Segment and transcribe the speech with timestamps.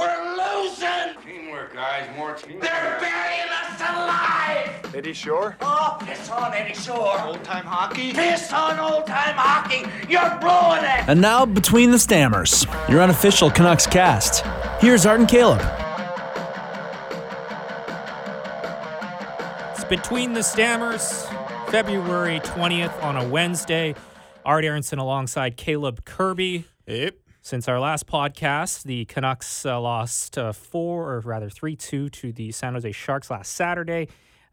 [0.00, 1.22] We're losing!
[1.22, 2.08] Teamwork, guys.
[2.16, 2.62] More teamwork.
[2.62, 4.94] They're burying us alive!
[4.94, 5.58] Eddie Shore?
[5.60, 7.20] Oh, piss on Eddie Shore!
[7.20, 8.14] Old time hockey?
[8.14, 9.84] Piss on old time hockey!
[10.10, 11.06] You're blowing it!
[11.06, 14.42] And now, Between the Stammers, your unofficial Canucks cast.
[14.82, 15.60] Here's Art and Caleb.
[19.74, 21.26] It's Between the Stammers,
[21.70, 23.94] February 20th on a Wednesday.
[24.46, 26.64] Art Aronson alongside Caleb Kirby.
[26.86, 27.16] Yep.
[27.42, 32.32] Since our last podcast, the Canucks uh, lost uh, four, or rather 3 2 to
[32.32, 34.08] the San Jose Sharks last Saturday.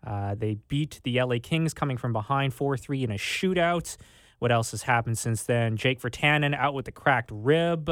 [0.05, 3.97] Uh, they beat the LA Kings coming from behind 4 3 in a shootout.
[4.39, 5.75] What else has happened since then?
[5.75, 7.91] Jake Virtanen out with the cracked rib,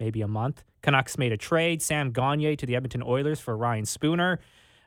[0.00, 0.64] maybe a month.
[0.80, 1.82] Canucks made a trade.
[1.82, 4.40] Sam Gagner to the Edmonton Oilers for Ryan Spooner.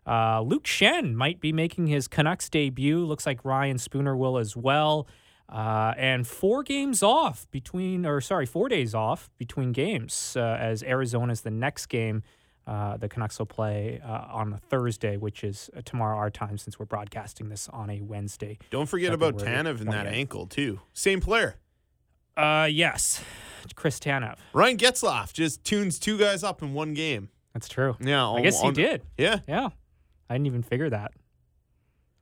[0.07, 3.05] Uh, Luke Schenn might be making his Canucks debut.
[3.05, 5.07] Looks like Ryan Spooner will as well.
[5.47, 10.81] Uh, and four games off between, or sorry, four days off between games uh, as
[10.83, 12.23] Arizona's the next game.
[12.67, 16.57] Uh, the Canucks will play uh, on a Thursday, which is uh, tomorrow our time
[16.57, 18.57] since we're broadcasting this on a Wednesday.
[18.71, 20.79] Don't forget about Tanev and that ankle too.
[20.93, 21.57] Same player.
[22.35, 23.23] Uh, yes,
[23.75, 24.37] Chris Tanev.
[24.51, 27.29] Ryan Getzlaf just tunes two guys up in one game.
[27.53, 27.95] That's true.
[27.99, 29.03] Yeah, I guess he did.
[29.17, 29.69] Yeah, Yeah,
[30.29, 31.13] I didn't even figure that.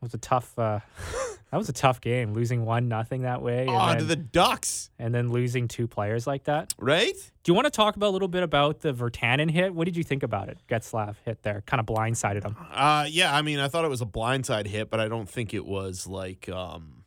[0.03, 0.59] That was a tough.
[0.59, 0.79] Uh,
[1.51, 4.17] that was a tough game, losing one nothing that way, and, oh, then, to the
[4.17, 6.73] Ducks, and then losing two players like that.
[6.77, 7.13] right?
[7.43, 9.73] Do you want to talk about a little bit about the Virtanen hit?
[9.73, 10.57] What did you think about it?
[10.67, 12.57] Getzlaf hit there, kind of blindsided him.
[12.69, 13.33] Uh, yeah.
[13.33, 16.05] I mean, I thought it was a blindside hit, but I don't think it was
[16.05, 17.05] like, um,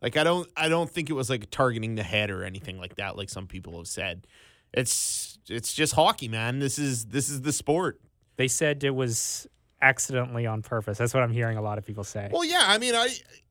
[0.00, 2.96] like I don't, I don't think it was like targeting the head or anything like
[2.96, 3.16] that.
[3.16, 4.26] Like some people have said,
[4.72, 6.58] it's, it's just hockey, man.
[6.58, 8.00] This is, this is the sport.
[8.36, 9.46] They said it was
[9.82, 10.96] accidentally on purpose.
[10.96, 12.30] That's what I'm hearing a lot of people say.
[12.32, 13.08] Well, yeah, I mean, I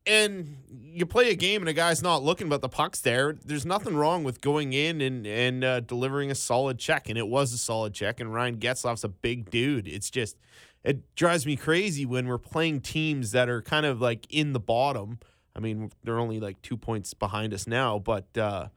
[0.07, 3.33] and you play a game and a guy's not looking, but the puck's there.
[3.45, 7.27] There's nothing wrong with going in and and uh, delivering a solid check, and it
[7.27, 8.19] was a solid check.
[8.19, 9.87] And Ryan Getzlaf's a big dude.
[9.87, 10.37] It's just
[10.83, 14.59] it drives me crazy when we're playing teams that are kind of like in the
[14.59, 15.19] bottom.
[15.55, 18.67] I mean, they're only like two points behind us now, but uh,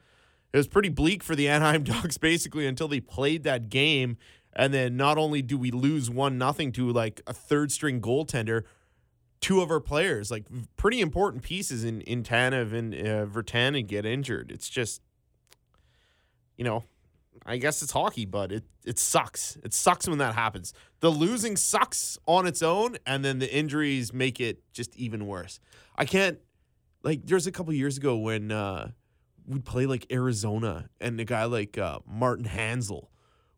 [0.53, 4.19] it was pretty bleak for the Anaheim Ducks basically until they played that game.
[4.57, 8.63] And then not only do we lose one nothing to like a third string goaltender,
[9.41, 10.45] two of our players, like
[10.77, 14.51] pretty important pieces in in Tanev and uh, Virtanen get injured.
[14.51, 15.03] It's just,
[16.57, 16.85] you know,
[17.45, 19.59] I guess it's hockey, but it it sucks.
[19.65, 20.73] It sucks when that happens.
[21.01, 25.61] The losing sucks on its own, and then the injuries make it just even worse.
[25.97, 26.39] I can't
[27.03, 27.27] like.
[27.27, 28.93] There's a couple years ago when uh,
[29.47, 33.09] we'd play like Arizona, and a guy like uh, Martin Hanzal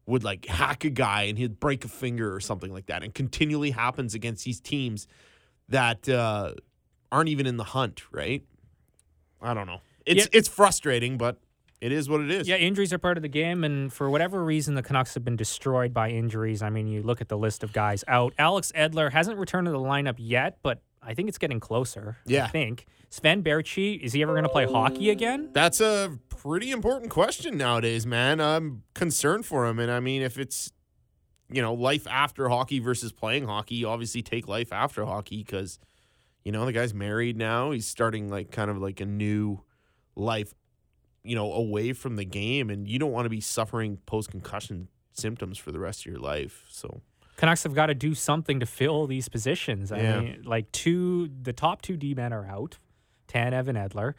[0.07, 3.13] would like hack a guy and he'd break a finger or something like that, and
[3.15, 5.07] continually happens against these teams
[5.69, 6.53] that uh,
[7.11, 8.43] aren't even in the hunt, right?
[9.43, 9.81] I don't know.
[10.05, 10.39] It's Yeah.
[10.39, 11.41] it's frustrating, but
[11.81, 12.49] it is what it is.
[12.49, 15.37] Yeah, injuries are part of the game, and for whatever reason, the Canucks have been
[15.37, 16.63] destroyed by injuries.
[16.63, 18.33] I mean, you look at the list of guys out.
[18.39, 22.19] Alex Edler hasn't returned to the lineup yet, but I think it's getting closer.
[22.27, 22.45] Yeah.
[22.45, 25.51] I think Sven Baertschi is he ever going to play hockey again?
[25.53, 28.41] That's a pretty important question nowadays, man.
[28.41, 30.73] I'm concerned for him, and I mean, if it's
[31.49, 35.79] you know life after hockey versus playing hockey, you obviously take life after hockey because
[36.45, 37.71] you know the guy's married now.
[37.71, 39.63] He's starting like kind of like a new
[40.17, 40.55] life,
[41.23, 44.89] you know, away from the game, and you don't want to be suffering post concussion
[45.13, 46.65] symptoms for the rest of your life.
[46.69, 47.03] So
[47.37, 49.93] Canucks have got to do something to fill these positions.
[49.93, 50.21] I Yeah.
[50.21, 52.79] mean, like two, the top two D men are out,
[53.29, 54.15] Tanev and Edler.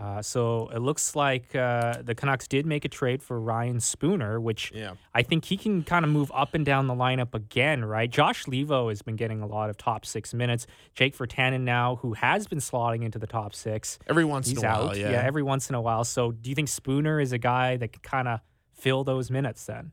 [0.00, 4.38] Uh, so it looks like uh, the Canucks did make a trade for Ryan Spooner,
[4.40, 4.92] which Yeah.
[5.12, 8.08] I think he can kind of move up and down the lineup again, right?
[8.08, 10.68] Josh Leivo has been getting a lot of top six minutes.
[10.94, 14.64] Jake Virtanen now, who has been slotting into the top six, every once he's in
[14.64, 14.96] a while, out.
[14.96, 15.08] yeah.
[15.10, 16.04] every once in a while.
[16.04, 18.38] So do you think Spooner is a guy that can kind of
[18.74, 19.90] fill those minutes then?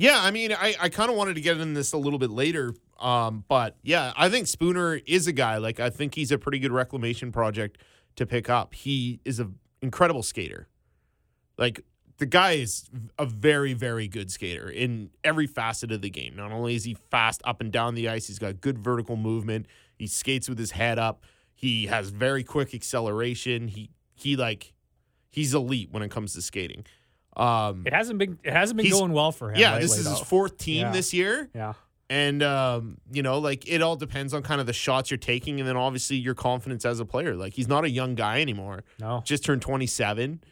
[0.00, 2.30] Yeah, I mean, I, I kind of wanted to get in this a little bit
[2.30, 2.74] later.
[2.98, 5.58] Um, but yeah, I think Spooner is a guy.
[5.58, 7.76] Like, I think he's a pretty good reclamation project
[8.16, 8.72] to pick up.
[8.72, 10.68] He is an incredible skater.
[11.58, 11.84] Like,
[12.16, 12.88] the guy is
[13.18, 16.34] a very, very good skater in every facet of the game.
[16.34, 19.66] Not only is he fast up and down the ice, he's got good vertical movement.
[19.98, 21.24] He skates with his head up.
[21.54, 23.68] He has very quick acceleration.
[23.68, 24.72] He he like
[25.28, 26.86] he's elite when it comes to skating.
[27.36, 29.58] Um, It hasn't been it hasn't been going well for him.
[29.60, 30.92] yeah, this lately, is his fourth team Yeah.
[30.92, 31.48] this year.
[31.54, 31.74] Yeah.
[32.08, 35.60] And um, you know, like it all depends on kind of the shots you're taking,
[35.60, 37.36] and then obviously your confidence as a player.
[37.36, 39.22] Like he's not a young guy anymore; No.
[39.24, 40.42] just turned 27.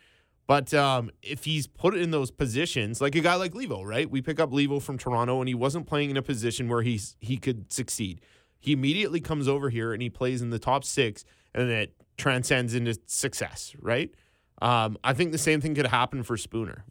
[0.46, 4.08] But um, if he's put in those positions, like a guy like Leivo, right?
[4.08, 7.16] We pick up Leivo from Toronto, and he wasn't playing in a position where he's
[7.20, 8.20] he could succeed.
[8.60, 12.72] He immediately comes over here and he plays in the top six, and it transcends
[12.72, 14.10] into success, right?
[14.60, 16.84] Um, I think the same thing could happen for Spooner.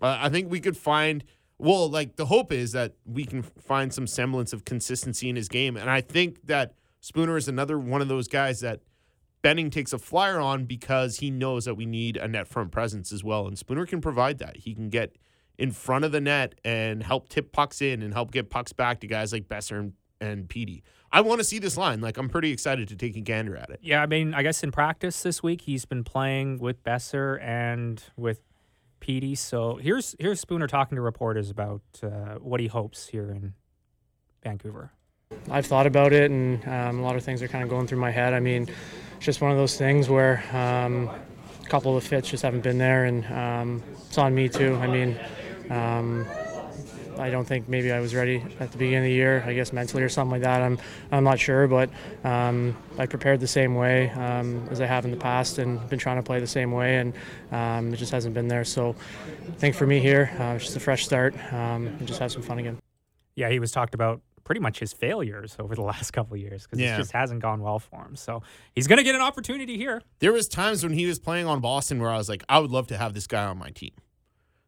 [0.00, 1.24] Uh, I think we could find
[1.58, 5.48] Well, like the hope is that we can find some semblance of consistency in his
[5.48, 8.80] game, and I think that Spooner is another one of those guys that
[9.42, 13.12] Benning takes a flyer on because he knows that we need a net front presence
[13.12, 14.58] as well, and Spooner can provide that.
[14.58, 15.16] He can get
[15.56, 19.00] in front of the net and help tip pucks in and help get pucks back
[19.00, 20.82] to guys like Boeser and, and Petey.
[21.16, 22.02] I want to see this line.
[22.02, 23.80] Like I'm pretty excited to take a gander at it.
[23.82, 28.02] Yeah, I mean, I guess in practice this week he's been playing with Boeser and
[28.18, 28.42] with
[29.00, 29.34] Petey.
[29.34, 33.54] So here's here's Spooner talking to reporters about uh, what he hopes here in
[34.44, 34.92] Vancouver.
[35.50, 37.98] I've thought about it, and um, a lot of things are kind of going through
[37.98, 38.34] my head.
[38.34, 38.68] I mean,
[39.16, 42.62] it's just one of those things where um, a couple of the fits just haven't
[42.62, 44.76] been there, and um, it's on me too.
[44.76, 45.18] I mean,
[45.70, 46.26] um,
[47.18, 49.42] I don't think maybe I was ready at the beginning of the year.
[49.46, 50.62] I guess mentally or something like that.
[50.62, 50.78] I'm
[51.10, 51.90] I'm not sure, but
[52.24, 55.98] um, I prepared the same way um, as I have in the past, and been
[55.98, 57.14] trying to play the same way, and
[57.52, 58.64] um, it just hasn't been there.
[58.64, 58.94] So,
[59.48, 62.32] I think for me here, uh, it's just a fresh start, um, and just have
[62.32, 62.78] some fun again.
[63.34, 66.64] Yeah, he was talked about pretty much his failures over the last couple of years
[66.64, 66.94] because Yeah.
[66.94, 68.14] it just hasn't gone well for him.
[68.14, 68.42] So
[68.74, 70.02] he's going to get an opportunity here.
[70.20, 72.70] There was times when he was playing on Boston where I was like, I would
[72.70, 73.90] love to have this guy on my team.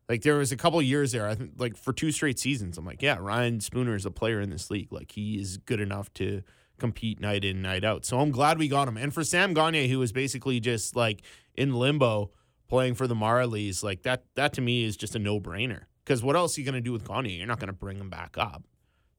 [0.08, 2.78] Like there was a couple of years there, I think like for two straight seasons,
[2.78, 4.90] I'm like, yeah, Ryan Spooner is a player in this league.
[4.90, 6.43] Like he is good enough to
[6.78, 8.06] compete night in, night out.
[8.06, 8.96] So I'm glad we got him.
[8.96, 11.22] And for Sam Gagner, who was basically just like
[11.55, 12.31] in limbo
[12.69, 15.82] playing for the Marlies, like that that to me is just a no brainer.
[16.05, 17.31] Because what else are you gonna do with Gagner?
[17.31, 18.64] You're not gonna bring him back up.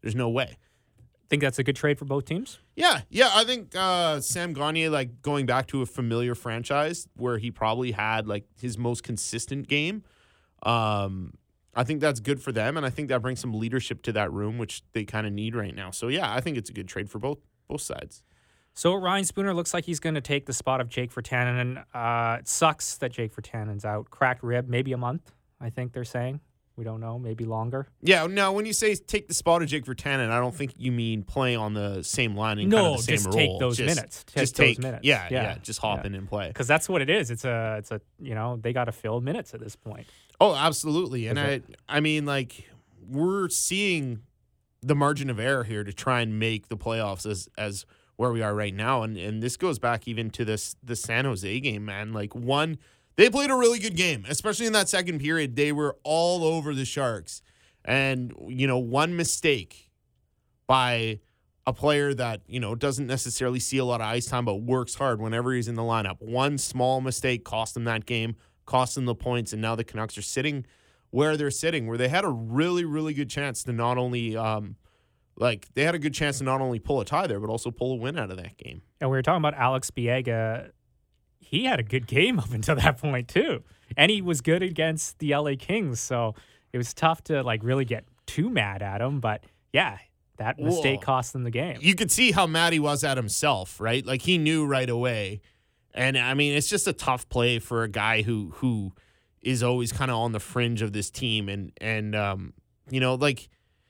[0.01, 0.57] There's no way.
[1.30, 2.57] Think that's a good trade for both teams?
[2.75, 7.38] Yeah, yeah, I think uh, Sam Gagner, like going back to a familiar franchise where
[7.38, 10.03] he probably had like his most consistent game.
[10.63, 11.33] Um,
[11.75, 14.31] I think that's good for them, and I think that brings some leadership to that
[14.33, 15.91] room, which they kind of need right now.
[15.91, 18.23] So yeah, I think it's a good trade for both both sides.
[18.73, 21.83] So Ryan Spooner looks like he's going to take the spot of Jake Virtanen.
[21.94, 24.09] Uh, it sucks that Jake Virtanen's out.
[24.09, 25.31] Cracked rib, maybe a month.
[25.59, 26.39] I think they're saying.
[26.77, 27.19] We don't know.
[27.19, 27.88] Maybe longer.
[28.01, 28.53] Yeah, no.
[28.53, 31.55] when you say take the spot of Jake Virtanen, I don't think you mean play
[31.57, 33.35] on the same line and kind of the same just role.
[33.35, 34.23] take those Just- minutes.
[34.23, 35.01] Take just those take minutes.
[35.05, 35.57] Yeah, yeah, Yeah.
[35.62, 36.07] just hop Yeah.
[36.07, 36.47] in and play.
[36.47, 37.31] Because that's what it is.
[37.31, 40.07] It's a, it's a, you know, they got to fill minutes at this point.
[40.39, 41.27] Oh, absolutely.
[41.27, 42.69] And Is I I mean like
[43.07, 44.21] we're seeing
[44.81, 48.41] the margin of error here to try and make the playoffs as as where we
[48.41, 51.86] are right now and and this goes back even to this the San Jose game,
[51.86, 52.13] man.
[52.13, 52.77] Like one
[53.15, 55.57] they played a really good game, especially in that second period.
[55.57, 57.41] They were all over the Sharks.
[57.83, 59.89] And you know, one mistake
[60.68, 61.19] by
[61.68, 64.95] a player that, you know, doesn't necessarily see a lot of ice time but works
[64.95, 66.21] hard whenever he's in the lineup.
[66.21, 68.36] One small mistake cost them that game
[68.69, 70.66] cost them the points, and now the Canucks are sitting
[71.10, 74.75] where they're sitting, where they had a really, really good chance to not only, um,
[75.36, 77.71] like, they had a good chance to not only pull a tie there, but also
[77.71, 78.83] pull a win out of that game.
[79.01, 80.69] And we were talking about Alex Biega.
[81.39, 83.63] He had a good game up until that point too,
[83.98, 86.00] and he was good against the LA Kings.
[86.00, 86.36] So
[86.72, 89.19] it was tough to like really get too mad at him.
[89.19, 89.44] But
[89.74, 89.98] yeah,
[90.38, 91.06] that mistake Whoa.
[91.06, 91.80] cost them the game.
[91.81, 94.06] You could see how mad he was at himself, right?
[94.06, 95.42] Like he knew right away.
[96.00, 98.94] And I mean, it's just a tough play for a guy who who
[99.42, 102.54] is always kind of on the fringe of this team and and um
[102.90, 103.50] you know, like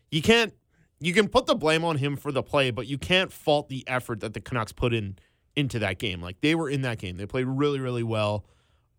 [0.10, 0.52] you can't
[1.00, 3.88] you can put the blame on him for the play, but you can't fault the
[3.88, 5.20] effort that the Canucks put in
[5.56, 6.20] into that game.
[6.20, 7.16] Like they were in that game.
[7.16, 8.44] They played really really well.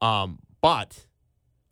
[0.00, 1.06] Um but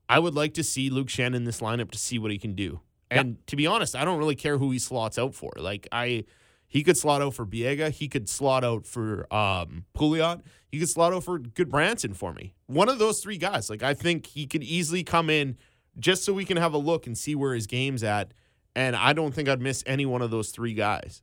[0.08, 2.56] I would like to see Luke Shannon in this lineup to see what he can
[2.56, 2.81] do.
[3.12, 5.52] And to be honest, I don't really care who he slots out for.
[5.56, 6.25] Like I
[6.68, 7.90] he could slot out for Biega.
[7.90, 10.42] He could slot out for um, Pouliot.
[10.70, 12.54] He could slot out for Gudbranson for me.
[12.66, 13.70] One of those three guys.
[13.70, 15.56] Like I think he could easily come in
[15.98, 18.32] just so we can have a look and see where his game's at.
[18.76, 21.22] And I don't think I'd miss any one of those three guys.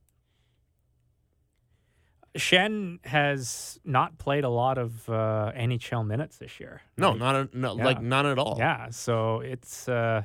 [2.38, 6.82] Schenn has not played a lot of uh, NHL minutes this year.
[6.98, 7.86] No, Like, not a, no, Yeah.
[7.86, 8.58] like none at all.
[8.60, 10.24] Yeah, so it's uh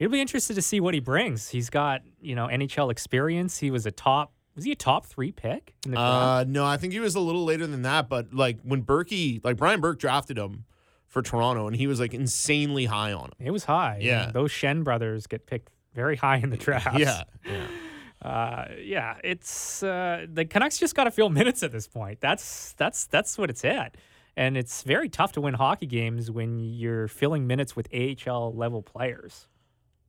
[0.00, 1.50] it'll be interested to see what he brings.
[1.50, 3.58] He's got, you know, NHL experience.
[3.58, 5.98] He was a top was he a top 3 pick in the?
[6.00, 8.08] Uh, no, I think he was a little later than that.
[8.08, 10.64] But like when Berkey, like Brian Burke drafted him
[11.06, 13.46] for Toronto, and he was like insanely high on him.
[13.46, 13.98] it was high.
[14.00, 14.30] Yeah.
[14.32, 16.98] Those Schenn brothers get picked very high in the draft.
[16.98, 17.66] Yeah, yeah.
[18.22, 22.20] Uh, yeah, it's uh, the Canucks just got to fill minutes at this point.
[22.20, 23.96] That's that's that's what it's at,
[24.36, 28.82] and it's very tough to win hockey games when you're filling minutes with AHL level
[28.82, 29.48] players.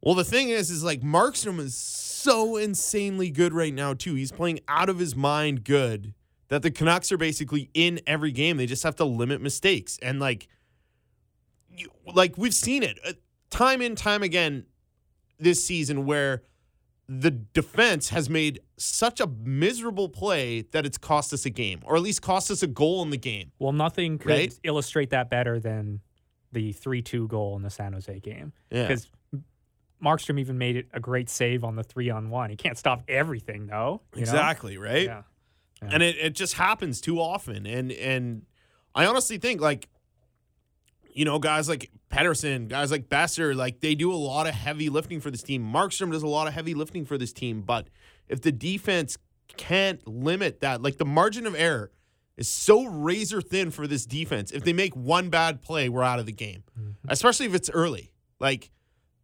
[0.01, 4.15] Well, the thing is, is like Markstrom is so insanely good right now too.
[4.15, 6.13] He's playing out of his mind good
[6.49, 8.57] that the Canucks are basically in every game.
[8.57, 10.47] They just have to limit mistakes and like,
[11.69, 13.13] you, like we've seen it uh,
[13.49, 14.65] time and time again
[15.39, 16.43] this season where
[17.07, 21.95] the defense has made such a miserable play that it's cost us a game, or
[21.95, 23.51] at least cost us a goal in the game.
[23.59, 24.53] Well, nothing could Right?
[24.63, 25.99] illustrate that better than
[26.53, 28.87] the three-two goal in the San Jose game Yeah.
[30.03, 32.49] Markstrom even made it a great save on the three on one.
[32.49, 34.01] He can't stop everything though.
[34.13, 34.21] you know?
[34.21, 35.05] Exactly, right?
[35.05, 35.23] Yeah.
[35.81, 37.65] And it, it just happens too often.
[37.65, 38.43] And and
[38.93, 39.89] I honestly think like
[41.13, 44.89] you know, guys like Pettersson, guys like Boeser, like they do a lot of heavy
[44.89, 45.63] lifting for this team.
[45.63, 47.87] Markstrom does a lot of heavy lifting for this team, but
[48.29, 49.17] if the defense
[49.57, 51.91] can't limit that, like the margin of error
[52.37, 54.51] is so razor thin for this defense.
[54.51, 56.63] If they make one bad play, we're out of the game.
[56.79, 57.09] Mm-hmm.
[57.09, 58.11] Especially if it's early.
[58.39, 58.71] Like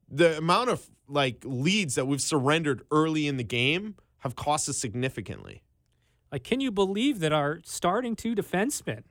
[0.09, 4.77] the amount of like leads that we've surrendered early in the game have cost us
[4.77, 5.63] significantly.
[6.31, 9.03] Like, can you believe that our starting two defensemen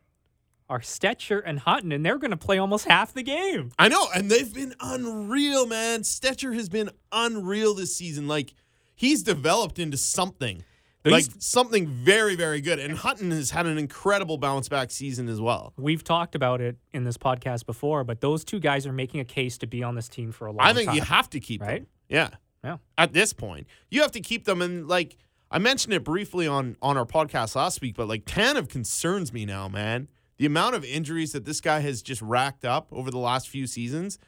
[0.68, 3.70] are Stecher and Hutton, and they're going to play almost half the game?
[3.78, 6.00] I know, and they've been unreal, man.
[6.02, 8.28] Stecher has been unreal this season.
[8.28, 8.54] Like
[8.94, 10.64] he's developed into something,
[11.12, 12.78] like These- something very, very good.
[12.78, 15.72] And Hutton has had an incredible bounce back season as well.
[15.76, 19.24] We've talked about it in this podcast before, but those two guys are making a
[19.24, 20.68] case to be on this team for a long time.
[20.68, 20.96] I think time.
[20.96, 21.80] you have to keep Right?
[21.82, 21.86] them.
[22.08, 22.28] Yeah.
[22.64, 22.78] Yeah.
[22.98, 24.60] At this point, you have to keep them.
[24.62, 25.16] And like
[25.50, 29.46] I mentioned it briefly on on our podcast last week, but like Tanev concerns me
[29.46, 30.08] now, man.
[30.38, 33.66] The amount of injuries that this guy has just racked up over the last few
[33.66, 34.18] seasons,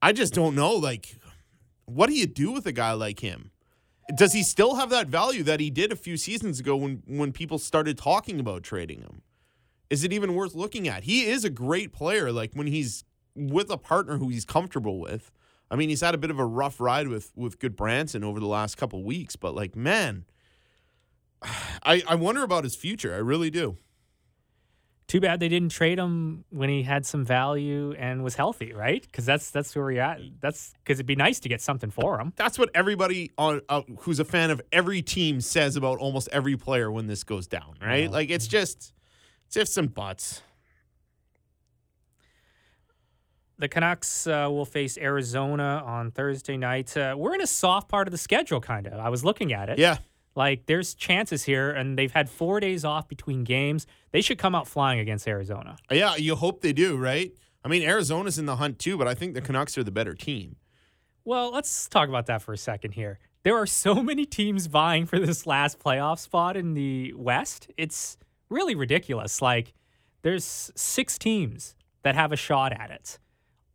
[0.00, 0.72] I just don't know.
[0.72, 1.16] Like,
[1.84, 3.50] what do you do with a guy like him?
[4.14, 7.32] Does he still have that value that he did a few seasons ago when when
[7.32, 9.22] people started talking about trading him?
[9.88, 11.04] Is it even worth looking at?
[11.04, 12.30] He is a great player.
[12.32, 15.30] Like when he's with a partner who he's comfortable with.
[15.70, 18.46] I mean, he's had a bit of a rough ride with with Gudbranson over the
[18.46, 20.24] last couple weeks, but like, man,
[21.42, 23.14] I I wonder about his future.
[23.14, 23.78] I really do.
[25.10, 29.02] Too bad they didn't trade him when he had some value and was healthy, right?
[29.02, 30.20] Because that's that's where we're at.
[30.38, 32.32] That's because it'd be nice to get something for him.
[32.36, 36.56] That's what everybody on uh, who's a fan of every team says about almost every
[36.56, 38.08] player when this goes down, right?
[38.08, 38.92] Like it's just
[39.48, 40.42] it's ifs and buts.
[43.58, 46.96] The Canucks uh, will face Arizona on Thursday night.
[46.96, 49.00] Uh, we're in a soft part of the schedule, kind of.
[49.00, 49.80] I was looking at it.
[49.80, 49.96] Yeah,
[50.40, 53.86] Like there's chances here, and they've had four days off between games.
[54.10, 55.76] They should come out flying against Arizona.
[55.90, 56.16] yeah.
[56.16, 57.30] You hope they do, right?
[57.62, 60.14] I mean, Arizona's in the hunt too, but I think the Canucks are the better
[60.14, 60.56] team.
[61.26, 63.18] Well, let's talk about that for a second here.
[63.42, 67.70] There are so many teams vying for this last playoff spot in the West.
[67.76, 68.16] It's
[68.48, 69.42] really ridiculous.
[69.42, 69.74] Like,
[70.22, 73.18] there's six teams that have a shot at it.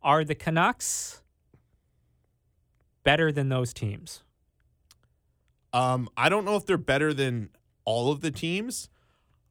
[0.02, 1.22] Are the Canucks
[3.04, 4.24] better than those teams?
[5.76, 7.50] Um, I don't know if they're better than
[7.84, 8.88] all of the teams.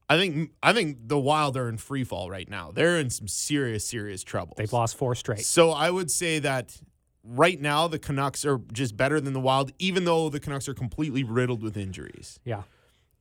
[0.08, 2.72] I think I think the Wild are in free fall right now.
[2.72, 4.54] They're in some serious, serious trouble.
[4.56, 5.44] They've lost four straight.
[5.44, 6.80] So I would say that
[7.24, 10.74] right now the Canucks are just better than the Wild, even though the Canucks are
[10.74, 12.40] completely riddled with injuries.
[12.44, 12.62] Yeah.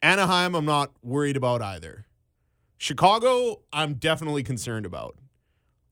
[0.01, 2.05] Anaheim, I'm not worried about either.
[2.77, 5.15] Chicago, I'm definitely concerned about.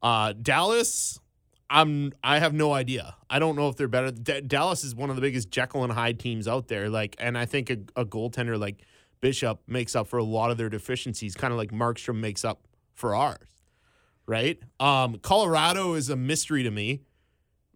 [0.01, 1.19] Uh, Dallas,
[1.73, 3.15] I'm I have no idea.
[3.31, 4.11] I don't know if they're better.
[4.11, 6.87] D- Dallas is one of the biggest Jekyll and Hyde teams out there.
[6.87, 8.85] Like, and I think a, a goaltender like
[9.21, 12.67] Bishop makes up for a lot of their deficiencies, kind of like Markstrom makes up
[12.93, 13.47] for ours.
[14.27, 14.59] Right?
[14.79, 17.01] Um, Colorado is a mystery to me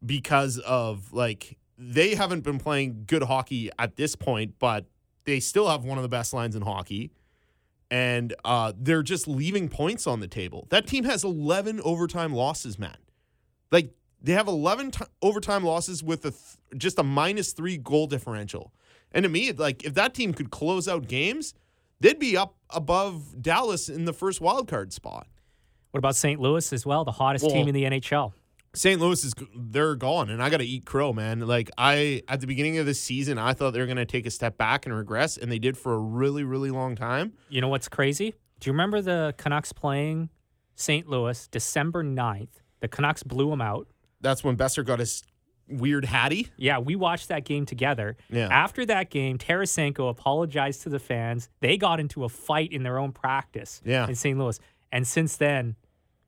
[0.05, 4.85] because of like they haven't been playing good hockey at this point, but
[5.25, 7.11] they still have one of the best lines in hockey.
[7.89, 10.67] And uh, they're just leaving points on the table.
[10.69, 12.97] That team has 11 overtime losses, man.
[13.71, 18.07] Like they have 11 t- overtime losses with a th- just a minus three goal
[18.07, 18.73] differential.
[19.11, 21.53] And to me, like if that team could close out games,
[21.99, 25.27] they'd be up above Dallas in the first wild card spot.
[25.91, 26.39] What about St.
[26.39, 28.33] Louis as well, the hottest Well- team in the NHL?
[28.73, 29.01] St.
[29.01, 31.39] Louis is they're gone, and I got to eat crow, man.
[31.39, 34.27] Like I at the beginning of the season, I thought they were going to take
[34.27, 37.33] a step back and regress, and they did for a really, really long time.
[37.49, 38.35] You know what's crazy?
[38.59, 40.29] Do you remember the Canucks playing
[40.75, 41.07] St.
[41.07, 42.61] Louis December 9th?
[42.79, 43.87] The Canucks blew them out.
[44.21, 45.23] That's when Boeser got his
[45.69, 46.47] weird hattie.
[46.57, 48.15] Yeah, we watched that game together.
[48.29, 48.47] Yeah.
[48.49, 51.49] After that game, Tarasenko apologized to the fans.
[51.59, 54.07] They got into a fight in their own practice Yeah.
[54.07, 54.37] in St.
[54.39, 54.59] Louis.
[54.91, 55.75] And since then,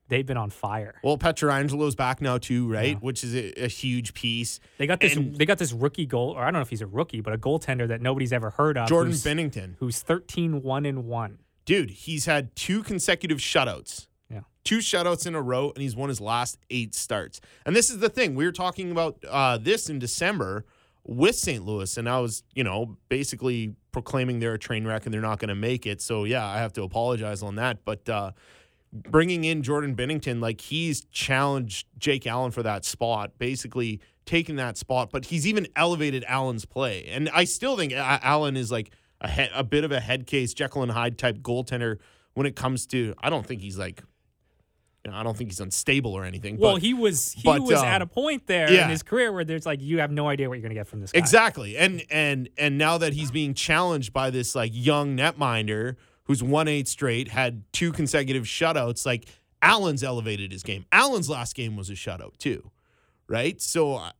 [0.09, 0.95] they've been on fire.
[1.03, 3.01] Well, Pietrangelo's back now too, right?
[3.01, 4.59] Which is a, a huge piece.
[4.77, 6.81] They got this And- they got this rookie goal, or I don't know if he's
[6.81, 8.89] a rookie, but a goaltender that nobody's ever heard of.
[8.89, 11.37] Jordan who's, Binnington, who's 13 1 and 1.
[11.63, 14.07] dude, he's had two consecutive shutouts.
[14.69, 17.41] Two shutouts in a row, and he's won his last eight starts.
[17.65, 20.63] And this is the thing we were talking about uh, this in December
[21.03, 21.65] with St.
[21.65, 25.39] Louis, and I was, you know, basically proclaiming they're a train wreck and they're not
[25.39, 26.03] going to make it.
[26.03, 27.83] So yeah, I have to apologize on that.
[27.83, 28.33] But uh,
[28.93, 34.77] bringing in Jordan Binnington, like he's challenged Jake Allen for that spot, basically taking that
[34.77, 35.09] spot.
[35.11, 39.63] But he's even elevated Allen's play, and I still think Allen is like a a
[39.63, 41.97] bit of a head case Jekyll and Hyde type goaltender
[42.35, 43.15] when it comes to.
[43.19, 44.03] I don't think he's like.
[45.13, 46.57] I don't think he's unstable or anything.
[46.57, 48.83] Well, but he was he but, was um, at a point there yeah.
[48.85, 50.87] in his career where there's like you have no idea what you're going to get
[50.87, 51.19] from this guy.
[51.19, 51.77] Exactly.
[51.77, 56.67] And and and now that he's being challenged by this like young netminder who's won
[56.67, 59.25] eight straight, had two consecutive shutouts, like
[59.61, 60.85] Allen's elevated his game.
[60.91, 62.71] Allen's last game was a shutout too.
[63.27, 63.61] Right?
[63.61, 64.11] So uh,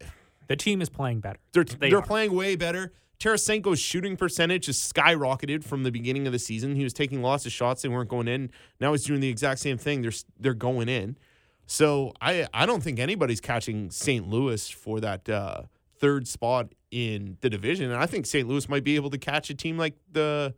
[0.47, 1.39] The team is playing better.
[1.53, 2.01] they're They they are are.
[2.05, 2.93] playing way better.
[3.19, 6.75] Tarasenko's shooting percentage has skyrocketed from the beginning of the season.
[6.75, 8.49] He was taking lots of shots; they weren't going in.
[8.79, 10.01] Now he's doing the exact same thing.
[10.01, 11.17] They're they're going in.
[11.65, 14.27] So I I don't think anybody's catching St.
[14.27, 15.63] Louis for that uh,
[15.99, 17.91] third spot in the division.
[17.91, 18.47] And I think St.
[18.47, 20.55] Louis might be able to catch a team like the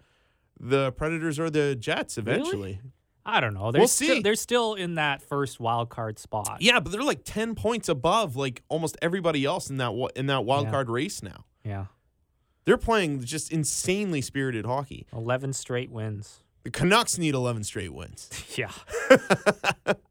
[0.59, 2.79] the Predators or the Jets eventually.
[3.25, 3.71] I don't know.
[3.71, 4.21] They're We'll still, see.
[4.21, 6.57] They're still in that first wild card spot.
[6.59, 10.45] Yeah, but they're like ten points above like almost everybody else in that in that
[10.45, 10.71] wild Yeah.
[10.71, 11.45] card race now.
[11.65, 11.85] Yeah.
[12.65, 15.07] They're playing just insanely spirited hockey.
[15.13, 16.39] 11 straight wins.
[16.63, 18.29] The Canucks need 11 straight wins.
[18.57, 18.71] Yeah.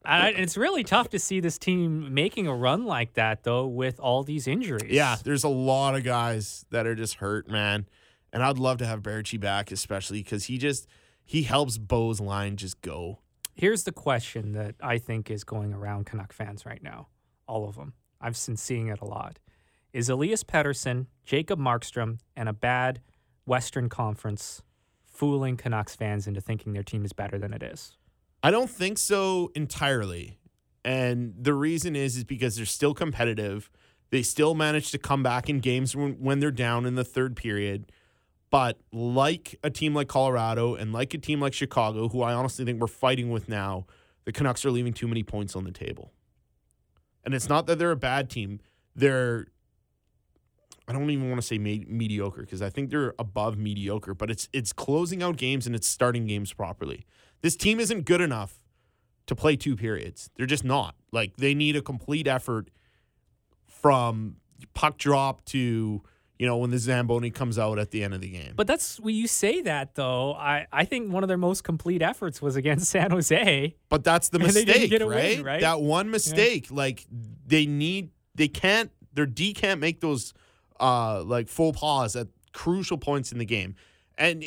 [0.05, 4.01] I- it's really tough to see this team making a run like that, though, with
[4.01, 4.91] all these injuries.
[4.91, 7.87] Yeah, there's a lot of guys that are just hurt, man.
[8.33, 10.87] And I'd love to have Baertschi back, especially because he just
[11.25, 13.19] he helps Bo's line just go.
[13.55, 17.09] Here's the question that I think is going around Canuck fans right now.
[17.47, 17.93] All of them.
[18.21, 19.39] I've been seeing it a lot.
[19.93, 23.01] Is Elias Pettersson, Jacob Markstrom, and a bad
[23.45, 24.63] Western Conference
[25.05, 27.97] fooling Canucks fans into thinking their team is better than it is?
[28.43, 30.39] I don't think so entirely.
[30.85, 33.71] And the reason is is because they're still competitive.
[34.11, 37.37] They still manage to come back in games when, when they're down in the third
[37.37, 37.93] period.
[38.51, 42.65] But like a team like Colorado and like a team like Chicago, who I honestly
[42.65, 43.87] think we're fighting with now,
[44.25, 46.13] the Canucks are leaving too many points on the table.
[47.25, 48.61] And it's not that they're a bad team.
[48.97, 49.49] They're
[50.91, 54.29] I don't even want to say me- mediocre because I think they're above mediocre, but
[54.29, 57.07] it's it's closing out games and it's starting games properly.
[57.43, 58.59] This team isn't good enough
[59.27, 60.31] to play two periods.
[60.37, 60.97] They're just not.
[61.13, 62.71] Like they need a complete effort
[63.69, 64.37] from
[64.75, 66.03] puck drop to
[66.41, 68.55] you know when the Zamboni comes out at the end of the game.
[68.57, 70.33] But that's when you say that, though.
[70.35, 73.77] I, I think one of their most complete efforts was against San Jose.
[73.89, 75.45] But that's the And they didn't mistake, a win, right?
[75.45, 75.61] right?
[75.61, 77.07] That one mistake, like
[77.47, 80.33] they need, they can't, their D can't make those
[80.81, 83.75] uh like full pause at crucial points in the game,
[84.19, 84.43] and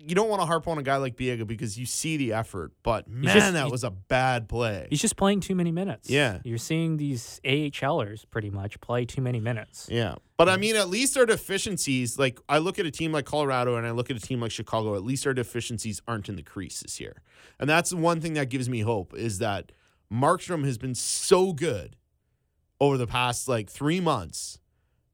[0.00, 2.70] you don't want to harp on a guy like Biega because you see the effort,
[2.84, 4.86] but man, just- that he- was a bad play.
[4.90, 6.08] He's just playing too many minutes.
[6.08, 6.38] Yeah.
[6.44, 9.88] You're seeing these AHLers pretty much play too many minutes.
[9.90, 10.14] Yeah.
[10.36, 13.74] But I mean, at least our deficiencies, like I look at a team like Colorado
[13.76, 16.44] and I look at a team like Chicago, at least our deficiencies aren't in the
[16.44, 17.20] crease this year.
[17.58, 19.72] And that's the one thing that gives me hope is that
[20.12, 21.96] Markstrom has been so good
[22.80, 24.60] over the past like three months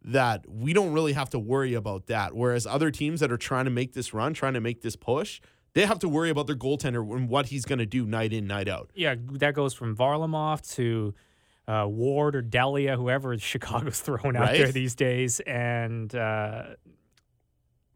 [0.04, 2.34] that we don't really have to worry about that.
[2.34, 5.40] Whereas other teams that are trying to make this run, trying to make this push,
[5.72, 8.46] they have to worry about their goaltender and what he's going to do night in,
[8.46, 8.90] night out.
[8.94, 11.14] Yeah, that goes from Varlamov to
[11.66, 16.64] uh, Ward or Delia, whoever Chicago's throwing out there these days, and uh,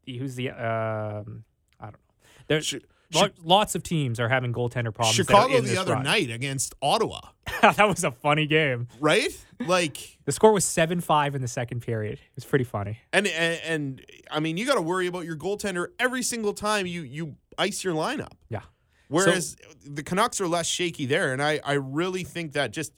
[0.07, 1.45] who's the um,
[1.79, 1.99] I don't know.
[2.47, 2.77] There's Sh-
[3.13, 5.15] lo- lots of teams are having goaltender problems.
[5.15, 6.03] Chicago the other run.
[6.05, 7.21] night against Ottawa,
[7.63, 8.89] that was a funny game.
[9.01, 9.29] right?
[9.61, 12.21] Like The score was seven five in the second period.
[12.37, 12.99] It's pretty funny.
[13.13, 16.87] And and, and I mean, you got to worry about your goaltender every single time
[16.87, 18.33] you you ice your lineup.
[18.49, 18.63] Yeah.
[19.09, 22.93] Whereas the Canucks are less shaky there, and I I really think that just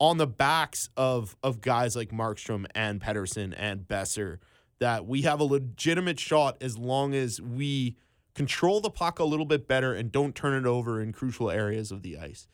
[0.00, 4.38] on the backs of of guys like Markstrom and Pettersson and Boeser,
[4.80, 7.96] that we have a legitimate shot as long as we
[8.34, 11.92] control the puck a little bit better and don't turn it over in crucial areas
[11.92, 12.46] of the ice.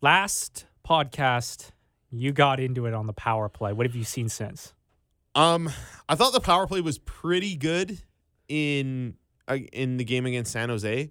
[0.00, 1.70] Last podcast,
[2.10, 3.72] you got into it on the power play.
[3.72, 4.74] What have you seen since?
[5.34, 5.70] Um,
[6.08, 8.02] I thought the power play was pretty good
[8.48, 9.14] in
[9.46, 11.10] uh, in the game against San Jose,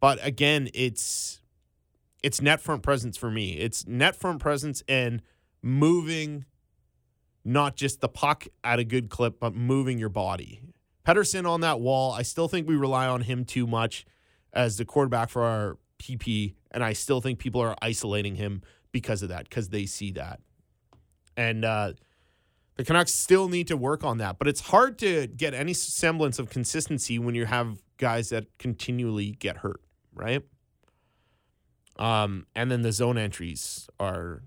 [0.00, 1.40] but again, it's
[2.22, 3.54] it's net front presence for me.
[3.54, 5.22] It's net front presence and
[5.60, 6.44] moving,
[7.44, 10.60] not just the puck at a good clip, but moving your body.
[11.06, 12.12] Pettersson on that wall.
[12.12, 14.04] I still think we rely on him too much
[14.52, 18.62] as the quarterback for our PP, and I still think people are isolating him
[18.92, 20.40] because of that, because they see that.
[21.36, 21.94] And uh,
[22.76, 26.38] the Canucks still need to work on that, but it's hard to get any semblance
[26.38, 29.80] of consistency when you have guys that continually get hurt,
[30.14, 30.42] right?
[31.98, 34.42] Um, and then the zone entries are,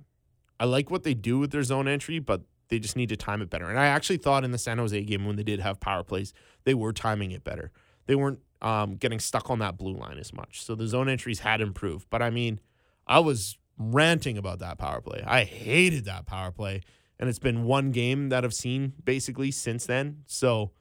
[0.60, 3.42] I like what they do with their zone entry, but they just need to time
[3.42, 3.70] it better.
[3.70, 6.34] And I actually thought in the San Jose game when they did have power plays,
[6.64, 7.72] they were timing it better.
[8.08, 10.64] They weren't um, getting stuck on that blue line as much.
[10.64, 12.08] So the zone entries had improved.
[12.10, 12.60] But I mean,
[13.08, 15.24] I was ranting about that power play.
[15.26, 16.82] I hated that power play.
[17.20, 20.24] And it's been one game that I've seen basically since then.
[20.26, 20.72] So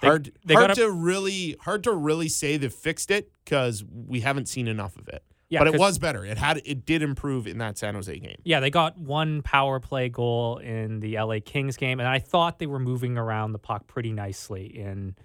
[0.00, 4.20] hard they hard gotta- to really hard to really say they've fixed it because we
[4.20, 5.22] haven't seen enough of it.
[5.48, 6.24] Yeah, but it was better.
[6.26, 8.36] It had it did improve in that San Jose game.
[8.44, 12.58] Yeah, they got one power play goal in the LA Kings game, and I thought
[12.58, 15.16] they were moving around the puck pretty nicely in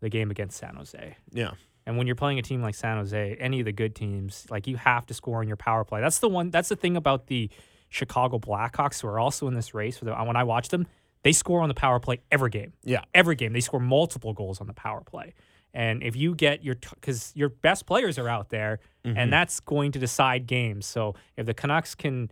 [0.00, 1.16] the game against San Jose.
[1.32, 1.52] Yeah.
[1.84, 4.66] And when you're playing a team like San Jose, any of the good teams, like
[4.66, 6.00] you have to score on your power play.
[6.00, 6.50] That's the one.
[6.50, 7.50] That's the thing about the
[7.88, 9.98] Chicago Blackhawks, who are also in this race.
[9.98, 10.86] The, when I watch them,
[11.22, 12.72] they score on the power play every game.
[12.84, 13.02] Yeah.
[13.14, 15.34] every game they score multiple goals on the power play.
[15.76, 19.18] And if you get your, because your best players are out there, Mm-hmm.
[19.18, 20.84] and that's going to decide games.
[20.84, 22.28] So if the Canucks can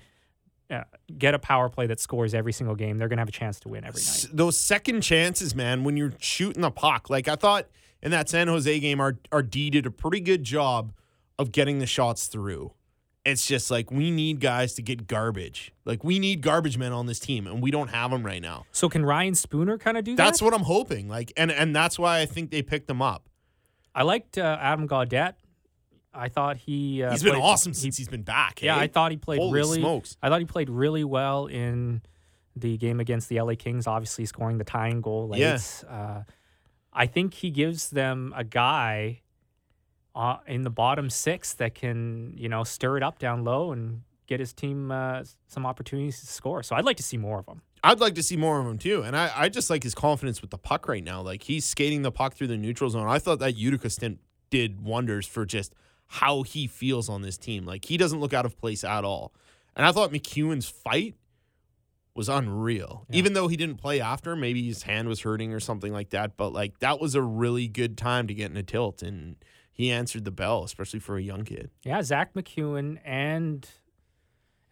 [0.68, 0.83] uh,
[1.16, 3.61] get a power play that scores every single game, they're going to have a chance
[3.61, 4.26] to win every night.
[4.33, 7.09] those second chances, man, when you're shooting the puck.
[7.09, 7.68] Like I thought
[8.02, 10.92] in that San Jose game, our our D did a pretty good job
[11.38, 12.72] of getting the shots through.
[13.24, 15.72] It's just like we need guys to get garbage.
[15.85, 18.66] Like we need garbage men on this team, and we don't have them right now.
[18.72, 20.24] So can Ryan Spooner kind of do That's that?
[20.24, 21.09] That's what I'm hoping.
[21.09, 23.28] Like, and and that's why I think they picked him up.
[23.94, 25.35] I liked uh, Adam Gaudette.
[26.12, 28.62] I thought he uh, He's been played- awesome he- since he's been back.
[28.62, 28.80] Yeah, eh?
[28.83, 29.78] I thought he played Holy really.
[29.80, 30.16] smokes.
[30.22, 32.02] I thought he played really well in
[32.57, 33.87] the game against the LA Kings.
[33.87, 35.40] Obviously, scoring the tying goal late.
[35.40, 35.59] Yeah.
[35.88, 36.22] Uh,
[36.92, 39.22] I think he gives them a guy
[40.14, 44.02] uh, in the bottom six that can, you know, stir it up down low and
[44.28, 46.62] get his team uh, some opportunities to score.
[46.62, 47.62] So I'd like to see more of him.
[47.85, 49.03] I'd like to see more of him too.
[49.03, 51.20] And I, I just like his confidence with the puck right now.
[51.20, 53.07] Like he's skating the puck through the neutral zone.
[53.07, 55.75] I thought that Utica stint did wonders for just
[56.07, 57.66] how he feels on this team.
[57.66, 59.35] Like he doesn't look out of place at all.
[59.77, 61.14] And I thought MacEwen's fight
[62.14, 63.05] was unreal.
[63.11, 63.18] Yeah.
[63.18, 66.38] Even though he didn't play after, maybe his hand was hurting or something like that.
[66.38, 69.37] But like that was a really good time to get in a tilt and
[69.70, 71.70] he answered the bell, especially for a young kid.
[71.83, 73.68] Yeah, Zach MacEwen and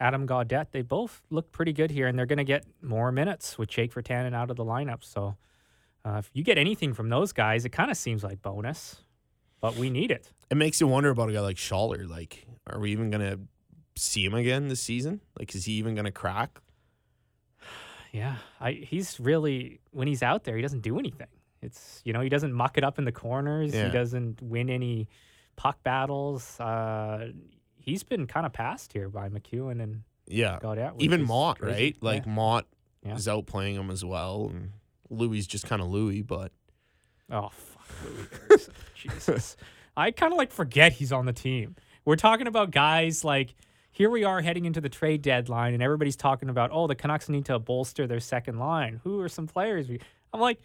[0.02, 3.56] Adam Gaudette, they both look pretty good here, and they're going to get more minutes
[3.56, 5.04] with Jake Virtanen out of the lineup.
[5.04, 5.36] So
[6.04, 8.96] uh, if you get anything from those guys, it kind of seems like bonus,
[9.60, 10.32] but we need it.
[10.50, 12.08] It makes you wonder about a guy like Schaller.
[12.08, 13.38] Like, are we even gonna
[13.96, 15.20] see him again this season?
[15.38, 16.60] Like, is he even gonna crack?
[18.14, 21.28] Yeah, I, he's really when he's out there, he doesn't do anything.
[21.62, 23.72] It's you know he doesn't muck it up in the corners.
[23.72, 23.86] Yeah.
[23.86, 25.08] He doesn't win any
[25.56, 26.60] puck battles.
[26.60, 27.28] Uh,
[27.82, 30.58] he's been kind of passed here by MacEwen and Yeah.
[30.58, 31.82] Which Even Motte, crazy.
[31.84, 31.96] right?
[32.02, 32.32] Like Yeah.
[32.32, 32.66] Motte
[33.04, 33.14] Yeah.
[33.16, 34.70] is outplaying him as well, and
[35.10, 36.52] Loui just kind of Loui, but
[37.30, 39.56] Oh fuck, Loui Jesus.
[39.96, 41.76] I kind of like forget he's on the team.
[42.04, 43.54] We're talking about guys like
[43.90, 47.28] here we are heading into the trade deadline, and everybody's talking about oh the Canucks
[47.28, 49.00] need to bolster their second line.
[49.04, 49.88] Who are some players?
[49.88, 50.00] We,
[50.32, 50.58] I'm like,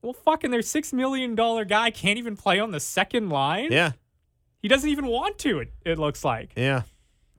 [0.00, 3.72] well, fucking their six million dollar guy can't even play on the second line.
[3.72, 3.92] yeah,
[4.60, 5.60] He doesn't even want to.
[5.60, 6.52] It it looks like.
[6.56, 6.82] yeah,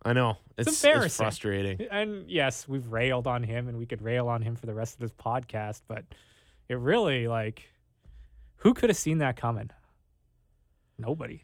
[0.04, 0.38] I know.
[0.58, 1.24] It's, it's embarrassing.
[1.24, 1.88] frustrating.
[1.90, 4.96] And yes, we've railed on him, and we could rail on him for the rest
[4.96, 6.04] of this podcast, but
[6.68, 7.70] it really like,
[8.58, 9.70] who could have seen that coming?
[10.98, 11.44] Nobody.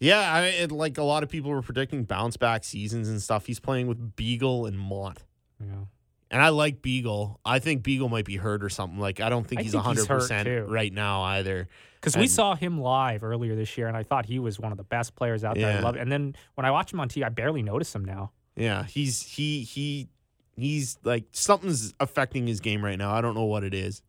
[0.00, 3.46] Yeah, I it, like a lot of people were predicting bounce back seasons and stuff.
[3.46, 5.24] He's playing with Beagle and Motte.
[5.60, 5.84] Yeah.
[6.30, 7.40] And I like Beagle.
[7.44, 8.98] I think Beagle might be hurt or something.
[8.98, 11.68] Like I don't think I he's think 100% right now either.
[11.94, 14.78] Because we saw him live earlier this year, and I thought he was one of
[14.78, 15.78] the best players out there.
[15.78, 16.00] I love it.
[16.00, 18.30] And then when I watch him on TV, I barely notice him now.
[18.56, 20.08] Yeah, he's he he
[20.56, 23.12] he's like something's affecting his game right now.
[23.12, 24.02] I don't know what it is.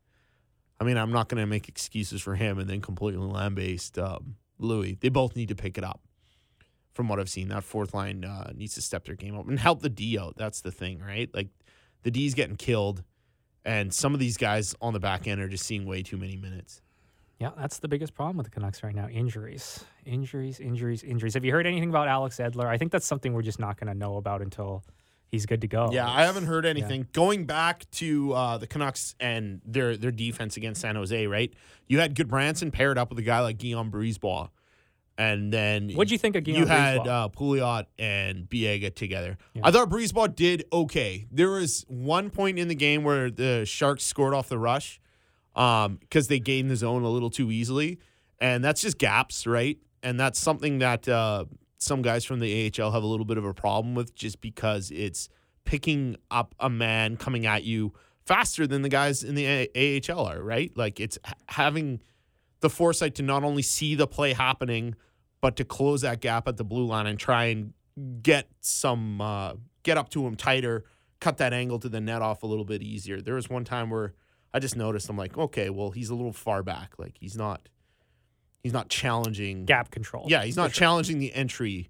[0.80, 4.36] I mean, I'm not going to make excuses for him and then completely lambaste um,
[4.62, 5.00] Loui.
[5.00, 6.02] They both need to pick it up.
[6.94, 9.58] From what I've seen, that fourth line uh, needs to step their game up and
[9.60, 10.36] help the D out.
[10.36, 11.30] That's the thing, right?
[11.34, 11.48] Like
[12.04, 13.04] the D's getting killed,
[13.66, 16.36] and some of these guys on the back end are just seeing way too many
[16.38, 16.82] minutes.
[17.40, 19.08] Yeah, that's the biggest problem with the Canucks right now.
[19.08, 21.34] Injuries, injuries, injuries, injuries.
[21.36, 22.66] Have you heard anything about Alex Edler?
[22.66, 24.84] I think that's something we're just not going to know about until
[25.30, 25.90] he's good to go.
[25.94, 26.72] Yeah, I haven't heard Yeah.
[26.72, 27.08] anything.
[27.14, 31.54] Going back to uh, the Canucks and their their defense against San Jose, right?
[31.88, 34.50] You had Gudbranson paired up with a guy like Guillaume Brisebois.
[35.20, 39.38] And then what do you think of You had uh, Pouliot and Biega together.
[39.54, 39.64] Yeah.
[39.66, 41.28] I thought Brisebois did okay.
[41.30, 45.02] There was one point in the game where the Sharks scored off the rush
[45.54, 48.00] because they gained the zone a little too easily,
[48.40, 49.78] and that's just gaps, right?
[50.02, 51.44] And that's something that uh,
[51.80, 54.90] some guys from the AHL have a little bit of a problem with, just because
[54.90, 55.28] it's
[55.66, 57.92] picking up a man coming at you
[58.26, 60.72] faster than the guys in the A- AHL are, right?
[60.78, 61.18] Like it's
[61.50, 62.02] having
[62.62, 64.96] the foresight to not only see the play happening,
[65.42, 67.74] but to close that gap at the blue line and try and
[68.22, 70.84] get some uh, get up to him tighter,
[71.20, 73.22] cut that angle to the net off a little bit easier.
[73.22, 74.14] There was one time where
[74.54, 77.68] I just noticed I'm like, okay, well he's a little far back, like he's not
[78.64, 79.66] he's not challenging.
[79.66, 80.26] gap control.
[80.28, 81.90] Yeah, he's not challenging the entry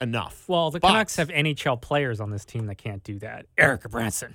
[0.00, 0.44] enough.
[0.48, 3.46] Well, the But- Canucks have NHL players on this team that can't do that.
[3.58, 4.34] Eric Branson.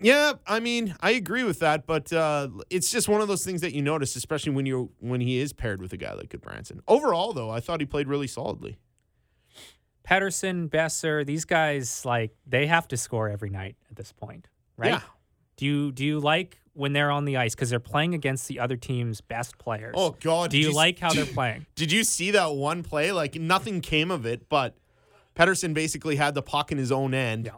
[0.00, 3.60] Yeah, I mean, I agree with that, but uh, it's just one of those things
[3.60, 6.80] that you notice, especially when you when he is paired with a guy like Gudbranson.
[6.88, 8.78] Overall, though, I thought he played really solidly.
[10.08, 14.92] Pettersson, Boeser, these guys like they have to score every night at this point, right?
[14.92, 15.00] Yeah.
[15.56, 18.58] Do you do you like when they're on the ice because they're playing against the
[18.58, 19.94] other team's best players?
[19.96, 20.50] Oh God!
[20.50, 21.66] do did you like how they're playing?
[21.74, 23.12] Did you see that one play?
[23.12, 24.76] Like nothing came of it, but
[25.36, 27.52] Pettersson basically had the puck in his own end, Yeah.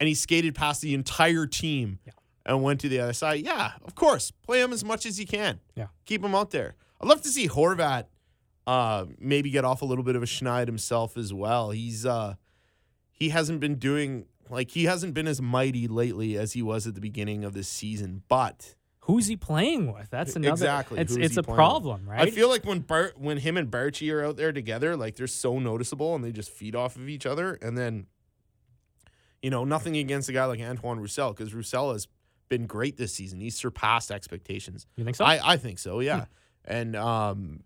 [0.00, 2.12] And he skated past the entire team Yeah.
[2.44, 3.44] and went to the other side.
[3.44, 5.60] Yeah, of course, play him as much as you can.
[5.74, 5.86] Yeah.
[6.04, 6.74] keep him out there.
[7.00, 8.04] I'd love to see Horvat
[8.66, 11.70] uh, maybe get off a little bit of a schneid himself as well.
[11.70, 12.34] He's uh,
[13.12, 16.94] he hasn't been doing like he hasn't been as mighty lately as he was at
[16.94, 18.74] the beginning of this season, but.
[19.00, 20.10] Who's he playing with?
[20.10, 20.50] That's another.
[20.54, 20.98] Exactly.
[20.98, 21.56] It's it's a playing with?
[21.56, 22.26] problem, right?
[22.26, 25.28] I feel like when Bart, when him and Baertschi are out there together, like they're
[25.28, 27.54] so noticeable and they just feed off of each other.
[27.62, 28.06] And then,
[29.46, 32.08] you know, nothing against a guy like Antoine Roussel because Roussel has
[32.48, 33.38] been great this season.
[33.38, 34.88] He's surpassed expectations.
[34.96, 35.24] you think so?
[35.24, 36.24] I, I, think so, yeah.
[36.64, 37.62] And um,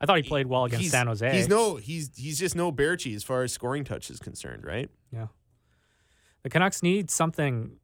[0.00, 1.36] I thought he played well against San Jose.
[1.36, 4.90] He's no, he's he's just no Baertschi as far as scoring touch is concerned, right?
[5.12, 5.28] Yeah.
[6.42, 7.76] The Canucks need something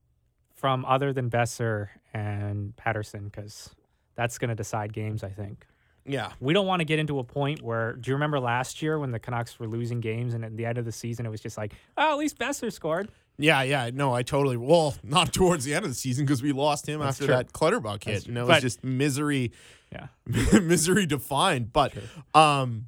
[0.57, 3.71] from other than Boeser and Pettersson because
[4.17, 5.69] that's going to decide games, I think.
[6.05, 6.33] Yeah.
[6.41, 9.13] We don't want to get into a point where, do you remember last year when
[9.13, 11.57] the Canucks were losing games and at the end of the season it was just
[11.57, 13.09] like, oh, at least Boeser scored?
[13.39, 14.57] Yeah, yeah, no, I totally.
[14.57, 17.35] Well, not towards the end of the season because we lost him That's after true.
[17.37, 19.53] that Clutterbuck hit, and it was But- just misery.
[19.93, 20.07] Yeah.
[20.61, 21.73] misery defined.
[21.73, 21.93] But
[22.35, 22.87] um,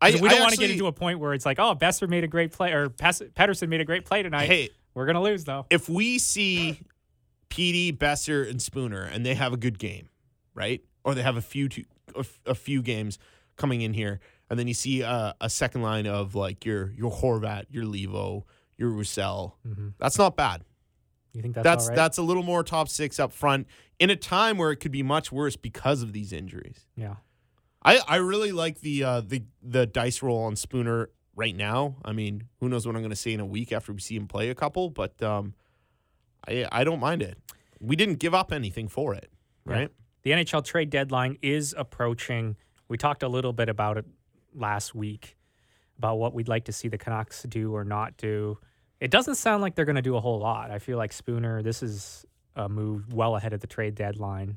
[0.00, 2.24] I we don't want to get into a point where it's like, oh, Boeser made
[2.24, 4.46] a great play or Pettersson made a great play tonight.
[4.46, 5.66] Hey, We're going to lose, though.
[5.70, 6.80] if we see
[7.50, 10.08] PD, Boeser, and Spooner, and they have a good game,
[10.54, 10.82] right?
[11.04, 11.84] Or they have a few two,
[12.46, 13.18] a, few games
[13.56, 17.10] coming in here, and then you see a, a second line of like your your
[17.10, 18.44] Horvat, your Leivo,
[18.78, 19.56] your Roussel.
[19.98, 20.62] That's not bad.
[21.34, 21.96] You think that's, That's all right?
[21.96, 23.66] that's a little more top six up front
[23.98, 26.86] in a time where it could be much worse because of these injuries.
[26.96, 27.16] yeah.
[27.86, 31.96] I, I really like the uh, the the dice roll on Spooner right now.
[32.02, 34.16] I mean, who knows what I'm going to say in a week after we see
[34.16, 35.52] him play a couple, but um,
[36.48, 37.36] I I don't mind it.
[37.80, 39.30] We didn't give up anything for it,
[39.66, 39.90] right?
[40.24, 42.56] The NHL trade deadline is approaching.
[42.88, 44.06] We talked a little bit about it
[44.54, 45.36] last week
[45.98, 48.58] about what we'd like to see the Canucks do or not do.
[49.00, 50.70] It doesn't sound like they're going to do a whole lot.
[50.70, 52.24] I feel like Spooner, this is
[52.56, 54.56] a move well ahead of the trade deadline.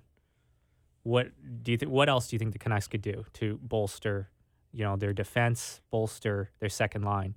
[1.03, 1.31] What
[1.63, 1.91] do you think?
[1.91, 4.29] What else do you think the Canucks could do to bolster,
[4.71, 7.35] you know, their defense, bolster their second line?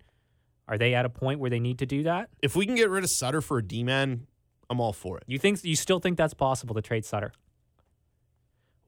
[0.68, 2.30] Are they at a point where they need to do that?
[2.42, 4.26] If we can get rid of Sutter for a D man,
[4.68, 5.24] I'm all for it.
[5.26, 7.32] You think you still think that's possible to trade Sutter?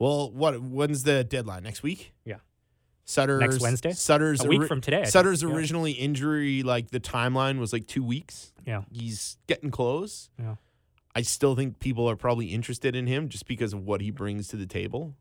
[0.03, 1.63] Well, what when's the deadline?
[1.63, 2.13] Next week?
[2.25, 2.39] Yeah.
[3.05, 3.93] Sutter's next Wednesday?
[3.93, 5.13] Sutter's A week ori- from today, I think.
[5.13, 5.51] Sutter's Yeah.
[5.51, 8.53] originally injury, like the timeline was like two weeks.
[8.67, 8.83] Yeah.
[8.91, 10.29] He's getting close.
[10.41, 10.57] Yeah.
[11.15, 14.49] I still think people are probably interested in him just because of what he brings
[14.49, 15.15] to the table.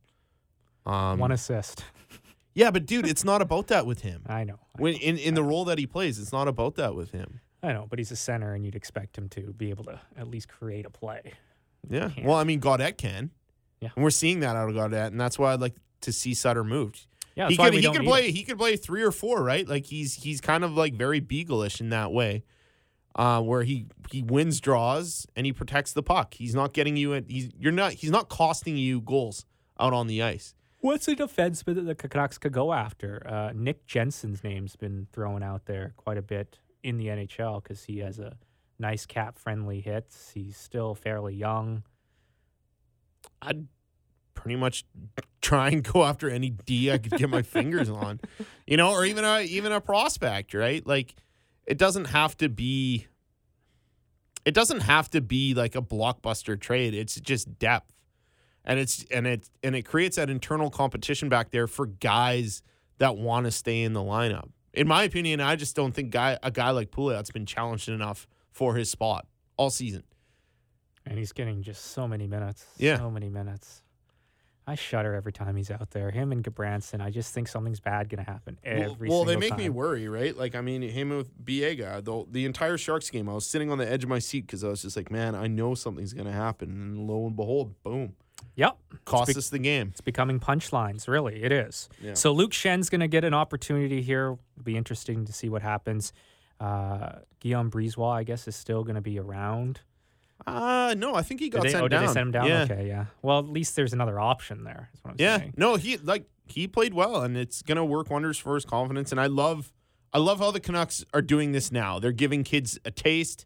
[0.87, 1.85] Um, One assist.
[2.55, 4.23] yeah, but dude, it's not about that with him.
[4.25, 4.57] I know.
[4.75, 7.39] I When in, in the role that he plays, it's not about that with him.
[7.61, 10.27] I know, but he's a center, and you'd expect him to be able to at
[10.27, 11.33] least create a play.
[11.87, 12.09] Yeah.
[12.23, 13.29] Well, I mean, Gaudette can.
[13.81, 13.89] Yeah.
[13.95, 16.63] And we're seeing that out of Gaudette, and that's why I'd like to see Sutter
[16.63, 17.07] moved.
[17.35, 18.35] Yeah, he could he could play him.
[18.35, 19.67] he could play three or four, right?
[19.67, 22.43] Like he's he's kind of like very beagle-ish in that way.
[23.13, 26.33] Uh, where he he wins draws and he protects the puck.
[26.35, 29.45] He's not getting you at he's you're not he's not costing you goals
[29.79, 30.53] out on the ice.
[30.79, 33.21] What's a defenseman that the Canucks could go after?
[33.27, 37.83] Uh, Nick Jensen's name's been thrown out there quite a bit in the NHL because
[37.83, 38.35] he has a
[38.79, 40.31] nice cap-friendly hits.
[40.33, 41.83] He's still fairly young.
[43.41, 43.67] I'd
[44.33, 44.85] pretty much
[45.41, 48.19] try and go after any D I could get my fingers on,
[48.65, 50.85] you know, or even a even a prospect, right?
[50.85, 51.15] Like
[51.65, 53.07] it doesn't have to be.
[54.43, 56.95] It doesn't have to be like a blockbuster trade.
[56.95, 57.93] It's just depth,
[58.65, 62.63] and it's and it and it creates that internal competition back there for guys
[62.97, 64.49] that want to stay in the lineup.
[64.73, 68.27] In my opinion, I just don't think guy a guy like Pouliot's been challenged enough
[68.51, 70.03] for his spot all season.
[71.05, 72.65] And he's getting just so many minutes.
[72.77, 72.97] Yeah.
[72.97, 73.81] So many minutes.
[74.67, 76.11] I shudder every time he's out there.
[76.11, 79.35] Him and Gudbranson, I just think something's bad going to happen every well, well they
[79.35, 80.37] make me worry, right?
[80.37, 83.79] Like, I mean, him with Biega, the the entire Sharks game, I was sitting on
[83.79, 86.31] the edge of my seat because I was just like, man, I know something's gonna
[86.31, 88.15] happen, and lo and behold, boom,
[88.55, 88.77] Yep.
[89.05, 89.89] cost bec- us the game.
[89.91, 91.43] It's becoming punchlines, really.
[91.43, 91.89] It is.
[92.01, 92.13] Yeah.
[92.13, 94.37] So Luke Schenn's going to get an opportunity here.
[94.57, 96.13] It'll be interesting to see what happens.
[96.59, 99.81] Uh, Guillaume Brisebois, I guess, is still going to be around.
[100.47, 102.01] Uh no, I think he got Did they, sent oh, down.
[102.01, 102.47] did they send him down?
[102.47, 103.05] Yeah, Okay, yeah.
[103.21, 104.89] Well, at least there's another option there.
[104.93, 105.37] Is what I'm yeah.
[105.37, 105.53] saying.
[105.57, 109.11] No, he like he played well, and it's gonna work wonders for his confidence.
[109.11, 109.71] And I love,
[110.13, 111.99] I love how the Canucks are doing this now.
[111.99, 113.45] They're giving kids a taste.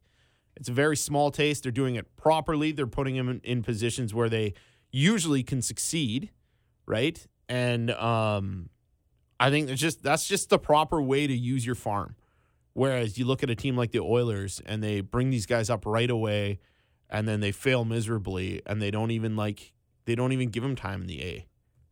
[0.55, 1.63] It's a very small taste.
[1.63, 2.71] They're doing it properly.
[2.71, 4.53] They're putting them in, in positions where they
[4.91, 6.29] usually can succeed,
[6.85, 7.27] right?
[7.49, 8.69] And um,
[9.39, 12.15] I think it's just that's just the proper way to use your farm.
[12.73, 15.85] Whereas you look at a team like the Oilers and they bring these guys up
[15.85, 16.59] right away,
[17.09, 19.73] and then they fail miserably, and they don't even like
[20.05, 21.47] they don't even give him time in the A,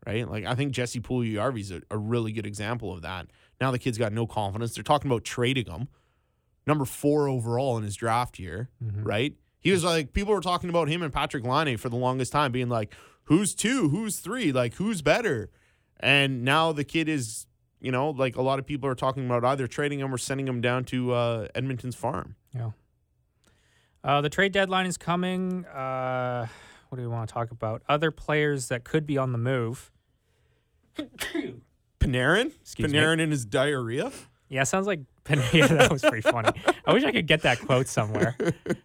[0.06, 0.30] right?
[0.30, 3.28] Like I think Jesse Puljujarvi is a, a really good example of that.
[3.62, 4.76] Now the kid's got no confidence.
[4.76, 5.88] They're talking about trading him,
[6.67, 8.69] number four overall in his draft year,
[9.04, 9.34] right?
[9.60, 12.52] He was like people were talking about him and Patrik Laine for the longest time,
[12.52, 12.93] being like,
[13.26, 13.89] "Who's two?
[13.89, 14.52] Who's three?
[14.52, 15.49] Like who's better?"
[15.99, 17.45] And now the kid is,
[17.80, 20.47] you know, like a lot of people are talking about either trading him or sending
[20.47, 22.36] him down to uh, Edmonton's farm.
[22.54, 22.71] Yeah.
[24.04, 25.66] Uh, the trade deadline is coming.
[25.66, 26.48] Uh,
[26.89, 27.82] what do we want to talk about?
[27.88, 29.92] Other players that could be on the move.
[32.00, 33.00] Panarin, Excuse me.
[33.00, 34.12] Panarin in his diarrhea.
[34.50, 35.00] Yeah, sounds like
[35.54, 36.50] yeah, that was pretty funny.
[36.86, 38.36] I wish I could get that quote somewhere.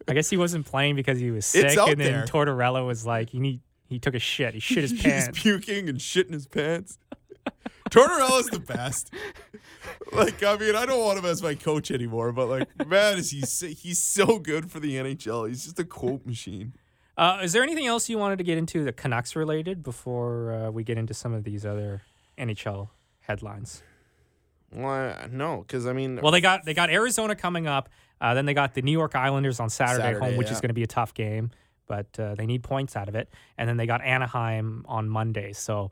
[0.07, 2.25] I guess he wasn't playing because he was sick, and then there.
[2.27, 4.55] Tortorella was like, "He need, he took a shit.
[4.55, 6.99] He shit his He's pants." puking and shitting his pants.
[7.90, 9.12] Tortorella's the best.
[10.12, 13.31] Like, I mean, I don't want him as my coach anymore, but like, man, is
[13.31, 13.40] he
[13.74, 15.48] he's so good for the NHL.
[15.48, 16.74] He's just a quote machine.
[17.16, 20.70] Uh, is there anything else you wanted to get into the Canucks related before uh,
[20.70, 22.03] we get into some of these other
[22.38, 23.83] NHL headlines?
[24.72, 27.88] Well, no, because I mean, Well, they got they got Arizona coming up.
[28.20, 30.68] Uh, then they got the New York Islanders on Saturday, Saturday, home, which is going
[30.70, 31.51] to be a tough game,
[31.87, 33.29] but uh, they need points out of it.
[33.57, 35.90] And then they got Anaheim on Monday, so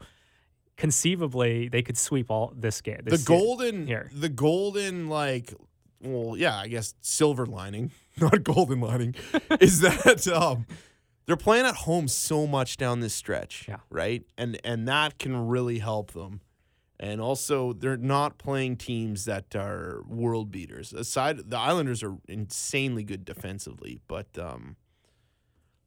[0.76, 3.00] conceivably they could sweep all this game.
[3.04, 4.10] the this se- golden, here.
[4.14, 5.52] the golden, like,
[6.02, 9.14] well, yeah, I guess silver lining, not golden lining,
[9.60, 10.66] is that um,
[11.26, 13.78] they're playing at home so much down this stretch, Yeah.
[13.90, 14.22] right?
[14.38, 16.40] And and that can really help them.
[16.98, 20.94] And also, they're not playing teams that are world beaters.
[20.94, 24.76] Aside, the Islanders are insanely good defensively, but um,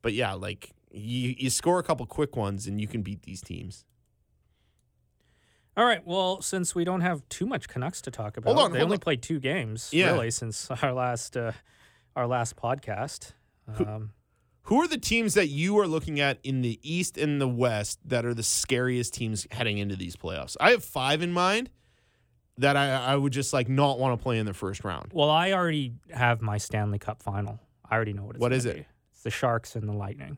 [0.04, 3.42] but yeah, like you you score a couple quick ones and you can beat these
[3.42, 3.86] teams.
[5.80, 6.06] All right.
[6.06, 8.88] Well, since we don't have too much Canucks to talk about, Hold on, they hold
[8.88, 9.00] only on.
[9.00, 10.12] played two games Yeah.
[10.12, 11.54] really since our last uh,
[12.18, 13.32] our last podcast.
[13.78, 14.12] Um,
[14.64, 18.00] Who are the teams that you are looking at in the East and the West
[18.04, 20.58] that are the scariest teams heading into these playoffs?
[20.60, 21.70] I have five in mind
[22.58, 25.12] that I, I would just like not want to play in the first round.
[25.14, 27.58] well, I already have my Stanley Cup final.
[27.90, 28.42] I already know what it's.
[28.42, 28.64] What it?
[28.76, 28.86] be.
[29.14, 30.38] It's the Sharks and the Lightning.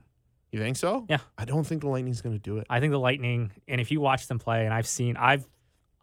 [0.51, 1.05] You think so?
[1.09, 1.19] Yeah.
[1.37, 2.67] I don't think the Lightning's going to do it.
[2.69, 5.47] I think the Lightning, and if you watch them play, and I've seen, I've,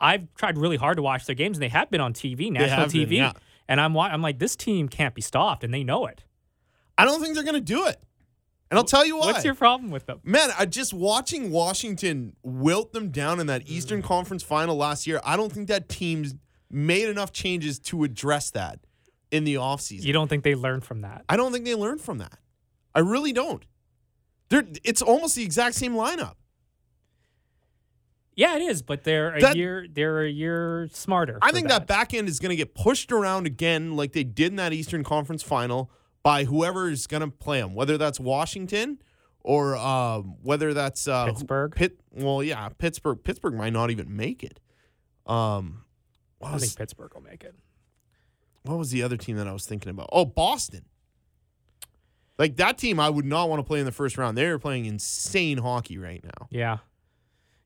[0.00, 2.80] I've tried really hard to watch their games, and they have been on TV, national
[2.80, 3.32] have been, TV, yeah.
[3.68, 6.24] and I'm, I'm like, this team can't be stopped, and they know it.
[6.96, 8.02] I don't think they're going to do it.
[8.70, 9.26] And I'll tell you why.
[9.26, 10.20] What's your problem with them?
[10.24, 13.70] Man, I just watching Washington wilt them down in that Mm.
[13.70, 15.20] Eastern Conference final last year.
[15.24, 16.34] I don't think that team's
[16.70, 18.80] made enough changes to address that
[19.30, 20.04] in the offseason.
[20.04, 21.24] You don't think they learned from that?
[21.28, 22.38] I don't think they learned from that.
[22.94, 23.64] I really don't.
[24.48, 26.34] They're, it's almost the exact same lineup.
[28.34, 31.38] Yeah, it is, but they're a That- year, they're a year smarter.
[31.42, 31.86] I think that.
[31.88, 35.02] back end is going to get pushed around again, like they did in that Eastern
[35.02, 35.90] Conference final,
[36.22, 38.98] by whoever is going to play them, whether that's Washington
[39.40, 41.74] or um, whether that's uh, Pittsburgh?
[41.74, 41.98] Pitt.
[42.12, 43.22] Well, yeah, Pittsburgh.
[43.24, 44.60] Pittsburgh might not even make it.
[45.26, 45.84] Um,
[46.38, 47.56] what I think Pittsburgh will make it.
[48.62, 50.08] what was the other team that I was thinking about?
[50.12, 50.84] Oh, Boston.
[52.38, 54.38] Like that team, I would not want to play in the first round.
[54.38, 56.46] They're playing insane hockey right now.
[56.50, 56.78] Yeah,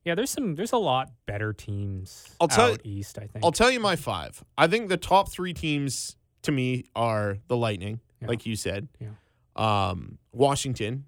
[0.05, 0.15] yeah.
[0.15, 0.55] There's some.
[0.55, 3.19] There's a lot better teams I'll tell- out east.
[3.19, 3.45] I think.
[3.45, 4.43] I'll tell you my five.
[4.57, 8.29] I think the top three teams to me are the Lightning, Yeah.
[8.29, 8.89] like you said.
[8.99, 9.09] Yeah.
[9.57, 11.05] Um, Washington.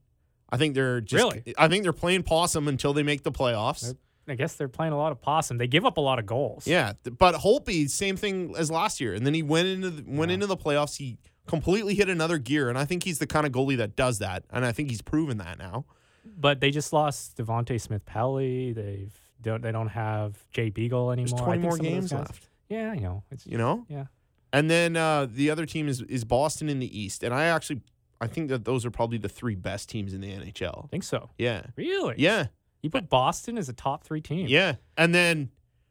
[0.50, 1.22] I think they're just.
[1.34, 1.54] Really?
[1.58, 3.96] I think they're playing possum until they make the playoffs.
[4.28, 5.58] I guess they're playing a lot of possum.
[5.58, 6.66] They give up a lot of goals.
[6.66, 10.30] Yeah, but Holtby, same thing as last year, and then he went into the, went
[10.32, 10.96] into the playoffs.
[10.96, 14.18] He completely hit another gear, and I think he's the kind of goalie that does
[14.20, 15.84] that, and I think he's proven that now.
[16.24, 18.72] but they just lost Devante Smith-Pelly.
[18.72, 21.28] They've don't they don't have Jay Beagle anymore.
[21.28, 22.48] There's twenty more some of those games left.
[22.68, 23.24] Yeah, I know.
[23.30, 24.06] It's You know, yeah.
[24.52, 27.82] and then uh, the other team is is Boston in the East, and I actually
[28.20, 30.84] I think that those are probably the three best teams in the NHL.
[30.84, 31.30] I think so.
[31.36, 32.14] Yeah, Really?
[32.18, 32.46] yeah.
[32.80, 34.46] You put Boston as a top three team.
[34.46, 34.74] Yeah.
[34.98, 35.50] And then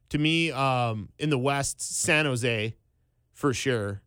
[0.10, 2.76] to me, um, in the West, San Jose
[3.34, 4.03] for sure.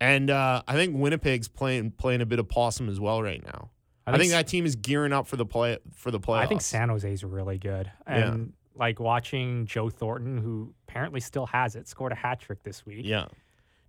[0.00, 3.70] And uh, I think Winnipeg's playing playing a bit of possum as well right now.
[4.06, 6.42] I think, s- that team is gearing up for the play for the playoffs.
[6.42, 7.90] I think San Jose's really good.
[8.06, 8.32] Yeah.
[8.32, 12.84] And like watching Joe Thornton, who apparently still has it, scored a hat trick this
[12.86, 13.00] week.
[13.04, 13.26] Yeah.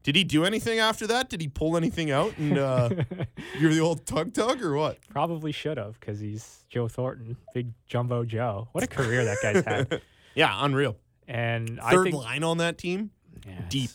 [0.04, 1.28] Did he do anything after that?
[1.28, 2.88] Did he pull anything out and uh,
[3.60, 4.98] give the old tug tug or what?
[5.10, 8.70] Probably should have because he's Joe Thornton, big jumbo Joe.
[8.72, 10.02] What a career that guy's had.
[10.36, 10.96] Yeah, unreal.
[11.28, 13.10] And I Third think line on that team.
[13.46, 13.90] yeah, deep.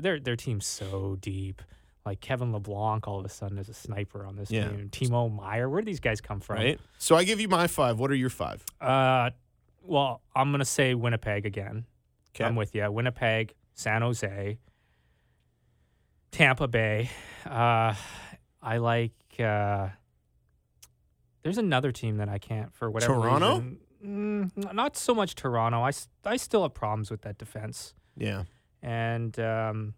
[0.00, 1.62] Their their team's so deep.
[2.06, 4.68] Like Kevin Labanc, all of a sudden is a sniper on this Yeah.
[4.68, 4.88] team.
[4.90, 6.56] Timo Meier, where do these guys come from?
[6.56, 6.80] Right.
[6.98, 7.98] So I give you my five.
[7.98, 8.64] What are your five?
[8.80, 9.30] Uh,
[9.82, 11.84] well, I'm gonna say Winnipeg again.
[12.34, 12.44] Okay.
[12.44, 12.90] I'm with you.
[12.90, 14.58] Winnipeg, San Jose,
[16.30, 17.10] Tampa Bay.
[17.44, 17.94] Uh,
[18.62, 19.12] I like.
[19.38, 19.88] Uh,
[21.42, 23.54] there's another team that I can't for whatever Toronto?
[23.54, 23.78] reason.
[24.04, 25.80] Mm, not so much Toronto.
[25.82, 25.90] I
[26.24, 27.94] I still have problems with that defense.
[28.16, 28.44] Yeah.
[28.82, 29.94] And um,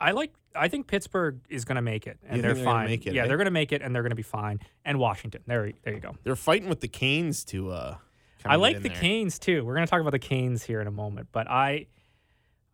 [0.00, 0.32] I like.
[0.54, 2.90] I think Pittsburgh is going to make it, and they're they're fine.
[2.90, 4.60] it, yeah, they're going to make it, and they're going to be fine.
[4.84, 6.14] And Washington, there, there you go.
[6.24, 7.96] They're fighting with the Canes to uh
[8.44, 8.98] I like the there.
[8.98, 9.64] Canes too.
[9.64, 11.86] We're going to talk about the Canes here in a moment, but I,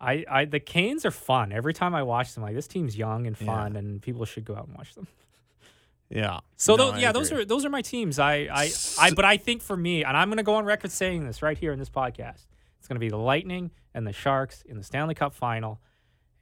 [0.00, 1.52] I, I, the Canes are fun.
[1.52, 3.46] Every time I watch them, like this team's young and Yeah.
[3.46, 5.06] fun, and people should go out and watch them.
[6.08, 6.40] Yeah.
[6.56, 8.18] So No, tho- I yeah, those are those are my teams.
[8.18, 10.90] I, I, I, but I think for me, and I'm going to go on record
[10.90, 12.46] saying this right here in this podcast,
[12.78, 15.80] it's going to be the Lightning and the Sharks in the Stanley Cup final.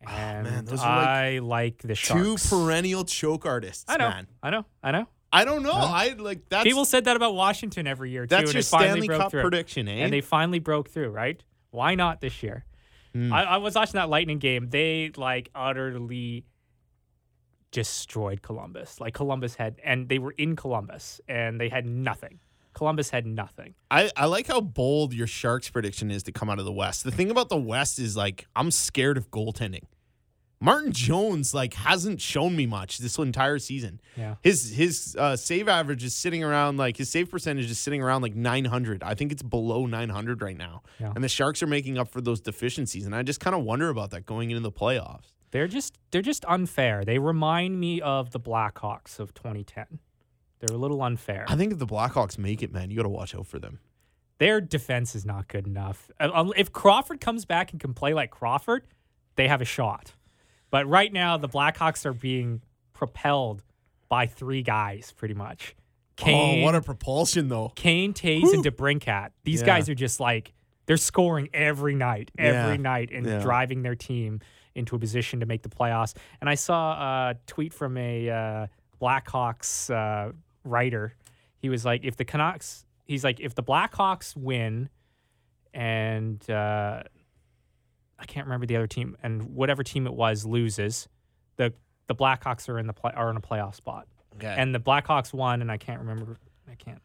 [0.02, 2.48] And Ah, man, those are like I like the Sharks.
[2.48, 4.26] two perennial choke artists, I know, man.
[4.42, 5.08] I know, I know.
[5.32, 5.72] I don't know.
[5.72, 8.36] I like that's People said that about Washington every year too.
[8.36, 9.42] that's your Stanley Cup through.
[9.42, 9.92] prediction, eh?
[10.04, 11.42] and they finally broke through, right?
[11.70, 12.64] Why not this year?
[13.12, 13.32] Hmm.
[13.32, 14.68] I, I was watching that Lightning game.
[14.70, 16.44] They like utterly
[17.70, 19.00] destroyed Columbus.
[19.00, 22.38] Like Columbus had, and they were in Columbus, and they had nothing.
[22.76, 23.74] Columbus had nothing.
[23.90, 27.04] I, I like how bold your Sharks prediction is to come out of the West.
[27.04, 29.84] The thing about the West is like I'm scared of goaltending.
[30.60, 33.98] Martin Jones like hasn't shown me much this entire season.
[34.14, 34.34] Yeah.
[34.42, 38.20] His his uh, save average is sitting around like his save percentage is sitting around
[38.20, 39.02] like 900.
[39.02, 40.82] I think it's below 900 right now.
[41.00, 41.12] Yeah.
[41.14, 43.88] And the Sharks are making up for those deficiencies and I just kind of wonder
[43.88, 45.32] about that going into the playoffs.
[45.50, 47.04] They're just they're just unfair.
[47.06, 50.00] They remind me of the Blackhawks of 2010.
[50.60, 51.44] They're a little unfair.
[51.48, 53.78] I think if the Blackhawks make it, man, you got to watch out for them.
[54.38, 56.10] Their defense is not good enough.
[56.20, 58.86] Uh, If Crawford comes back and can play like Crawford,
[59.36, 60.12] they have a shot.
[60.70, 63.62] But right now, the Blackhawks are being propelled
[64.08, 65.74] by three guys, pretty much.
[66.16, 67.72] Kane, oh, what a propulsion though.
[67.76, 69.30] Kane, Toews, and DeBrincat.
[69.44, 69.66] These Yeah.
[69.66, 70.52] guys are just like
[70.86, 72.82] they're scoring every night, every Yeah.
[72.82, 73.40] night, and Yeah.
[73.40, 74.40] driving their team
[74.74, 76.14] into a position to make the playoffs.
[76.40, 76.92] And I saw
[77.30, 78.66] a tweet from a uh,
[79.00, 80.32] Blackhawks uh,
[80.66, 81.14] writer.
[81.58, 84.88] He was like, "If the Canucks, he's like, if the Blackhawks win,
[85.72, 87.02] and uh,
[88.18, 91.08] I can't remember the other team, and whatever team it was loses,
[91.56, 91.72] the
[92.06, 94.06] the Blackhawks are in the play, are in a playoff spot."
[94.36, 94.54] Okay.
[94.56, 96.36] And the Blackhawks won, and I can't remember.
[96.70, 97.00] I can't.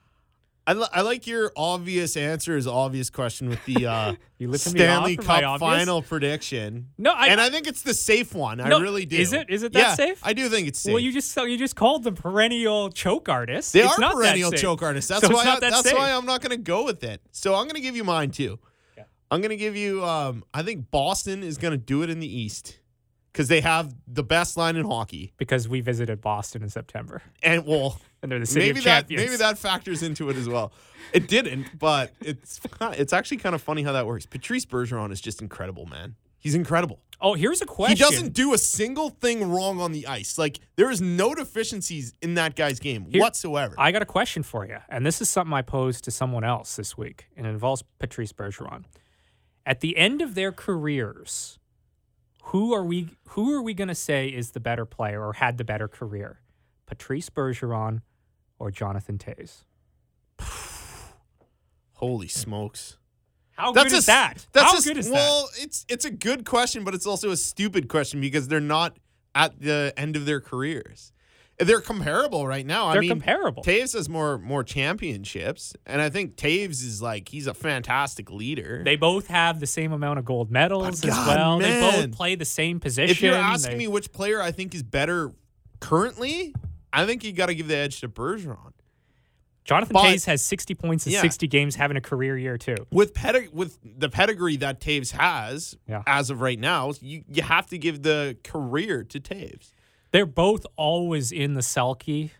[0.68, 4.74] I, li- I like your obvious answer is obvious question with the uh, You lifting
[4.74, 6.90] me Stanley off for my Cup final prediction.
[7.00, 8.60] No, I, and I think it's the safe one.
[8.60, 9.18] No, I really do.
[9.18, 9.50] is it?
[9.50, 10.20] Is it that yeah, safe?
[10.24, 10.94] I do think it's safe.
[10.94, 13.72] well, you just you just called them perennial choke artists.
[13.72, 15.10] they It's are not that perennial choke artists.
[15.10, 15.42] That's So why.
[15.42, 15.98] I, that that's safe.
[15.98, 17.22] why I'm not going to go with it.
[17.32, 18.60] So I'm going to give you mine too.
[18.98, 19.04] Yeah.
[19.32, 20.06] I'm going to give you.
[20.06, 22.78] Um, I think Boston is going to do it in the East
[23.32, 25.34] because they have the best line in hockey.
[25.38, 29.02] because we visited Boston in September, And well, and they're the city maybe of that
[29.02, 29.24] champions.
[29.26, 30.72] maybe that factors into it as well.
[31.14, 34.26] It didn't, but it's it's actually kind of funny how that works.
[34.26, 36.16] Patrice Bergeron is just incredible, man.
[36.40, 37.00] He's incredible.
[37.24, 37.98] Oh, here's a question.
[37.98, 40.40] He doesn't do a single thing wrong on the ice.
[40.40, 43.76] Like there is no deficiencies in that guy's game Here- whatsoever.
[43.78, 46.76] I got a question for you, and this is something I posed to someone else
[46.76, 48.86] this week, and it involves Patrice Bergeron.
[49.68, 51.60] At the end of their careers,
[52.46, 53.10] who are we?
[53.30, 56.40] Who are we going to say is the better player or had the better career,
[56.86, 58.02] Patrice Bergeron
[58.60, 59.64] or Jonathan Toews?
[61.94, 62.98] Holy smokes.
[63.52, 64.48] How That's good a, is that?
[64.54, 65.14] That's How a- good is that?
[65.14, 68.98] well, it's it's a good question, but it's also a stupid question because they're not
[69.36, 71.12] at the end of their careers.
[71.60, 72.88] They're comparable right now.
[72.88, 73.62] I They're mean, comparable.
[73.64, 78.82] Toews has more more championships, and I think Toews is like he's a fantastic leader.
[78.84, 81.60] They both have the same amount of gold medals But as God, well.
[81.60, 83.12] They both play the same position.
[83.12, 85.32] if you're asking They- me which player I think is better
[85.80, 86.54] currently,
[86.92, 88.72] I think you got to give the edge to Bergeron.
[89.64, 91.22] Jonathan but- Toews has 60 points in Yeah.
[91.22, 92.76] 60 games, having a career year too.
[92.92, 96.02] With pedig- with the pedigree that Toews has Yeah.
[96.08, 99.72] as of right now, you you have to give the career to Toews.
[100.12, 102.32] They're both always in the Selke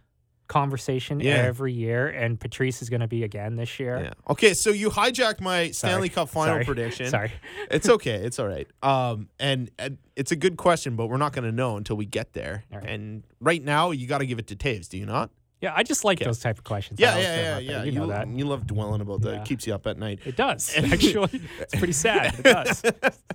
[0.48, 1.36] conversation Yeah.
[1.36, 3.98] every year, and Patrice is going to be again this year.
[4.04, 4.14] Yeah.
[4.30, 5.74] Okay, so you hijacked my Sorry.
[5.94, 6.66] Stanley Cup final Sorry.
[6.66, 7.06] prediction.
[7.10, 7.32] Sorry.
[7.70, 8.16] It's okay.
[8.16, 8.68] It's all right.
[8.84, 12.06] Um, and, and it's a good question, but we're not going to know until we
[12.06, 12.66] get there.
[12.70, 12.84] Right.
[12.84, 14.90] And right now, you got to give it to Toews.
[14.90, 15.30] Do you not?
[15.62, 16.26] Yeah, I just like Okay.
[16.26, 17.00] those type of questions.
[17.00, 17.78] Yeah, yeah, yeah, yeah.
[17.78, 17.86] that.
[17.86, 18.28] You know that.
[18.28, 19.32] You love dwelling about that.
[19.32, 19.42] Yeah.
[19.42, 20.20] It keeps you up at night.
[20.26, 21.42] It does actually.
[21.60, 22.36] it's pretty sad.
[22.40, 22.84] It does.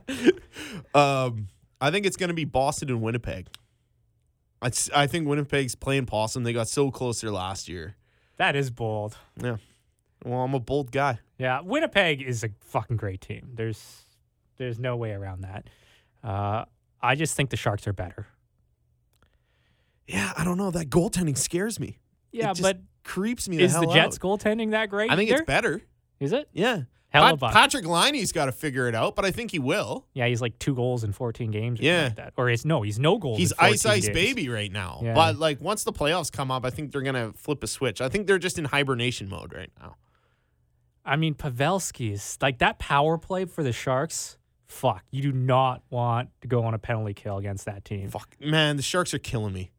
[0.94, 1.48] Um,
[1.80, 3.48] I think it's going to be Boston and Winnipeg.
[4.62, 6.42] I, I think Winnipeg's playing possum.
[6.44, 7.96] They got so close there last year.
[8.36, 9.16] That is bold.
[9.42, 9.56] Yeah.
[10.24, 11.20] Well, I'm a bold guy.
[11.38, 13.52] Yeah, Winnipeg is a fucking great team.
[13.54, 14.02] There's
[14.56, 15.68] there's no way around that.
[16.24, 16.64] Uh,
[17.02, 18.26] I just think the Sharks are better.
[20.06, 20.70] Yeah, I don't know.
[20.70, 21.98] That goaltending scares me.
[22.32, 23.58] Yeah, just but creeps me.
[23.58, 24.20] The is the Jets out.
[24.20, 25.10] goaltending that great?
[25.10, 25.40] I think either?
[25.40, 25.82] it's better.
[26.20, 26.48] Is it?
[26.52, 26.82] Yeah.
[27.20, 27.52] Pat-.
[27.70, 30.06] Patrik Laine's got to figure it out, but I think he will.
[30.14, 31.80] Yeah, he's like two goals in 14 games.
[31.80, 32.04] Or Yeah.
[32.04, 32.32] Like that.
[32.36, 33.38] Or is no, he's no goals.
[33.38, 34.14] He's in 14 ice ice games.
[34.14, 35.00] baby right now.
[35.02, 35.14] Yeah.
[35.14, 38.00] But like once the playoffs come up, I think they're gonna flip a switch.
[38.00, 39.96] I think they're just in hibernation mode right now.
[41.04, 44.38] I mean, Pavelski is like that power play for the Sharks.
[44.66, 48.10] Fuck, you do not want to go on a penalty kill against that team.
[48.10, 49.70] Fuck man, the Sharks are killing me.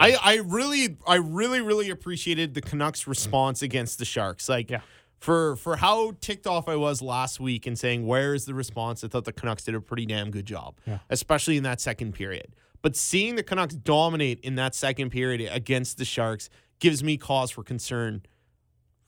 [0.00, 4.48] I, I really I really really appreciated the Canucks response against the Sharks.
[4.48, 4.80] Like Yeah.
[5.18, 9.02] For for how ticked off I was last week and saying where is the response?
[9.04, 10.98] I thought the Canucks did a pretty damn good job, Yeah.
[11.10, 12.54] especially in that second period.
[12.82, 16.48] But seeing the Canucks dominate in that second period against the Sharks
[16.78, 18.22] gives me cause for concern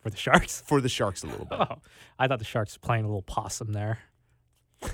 [0.01, 0.61] for the Sharks.
[0.67, 1.59] for the Sharks a little bit.
[1.61, 1.79] Oh,
[2.19, 3.99] I thought the Sharks were playing a little possum there.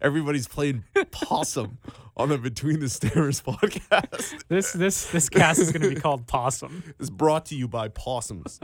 [0.00, 1.78] Everybody's playing possum
[2.16, 4.42] on the Between the Stairs podcast.
[4.48, 6.82] This this this cast is going to be called Possum.
[6.98, 8.60] It's brought to you by possums.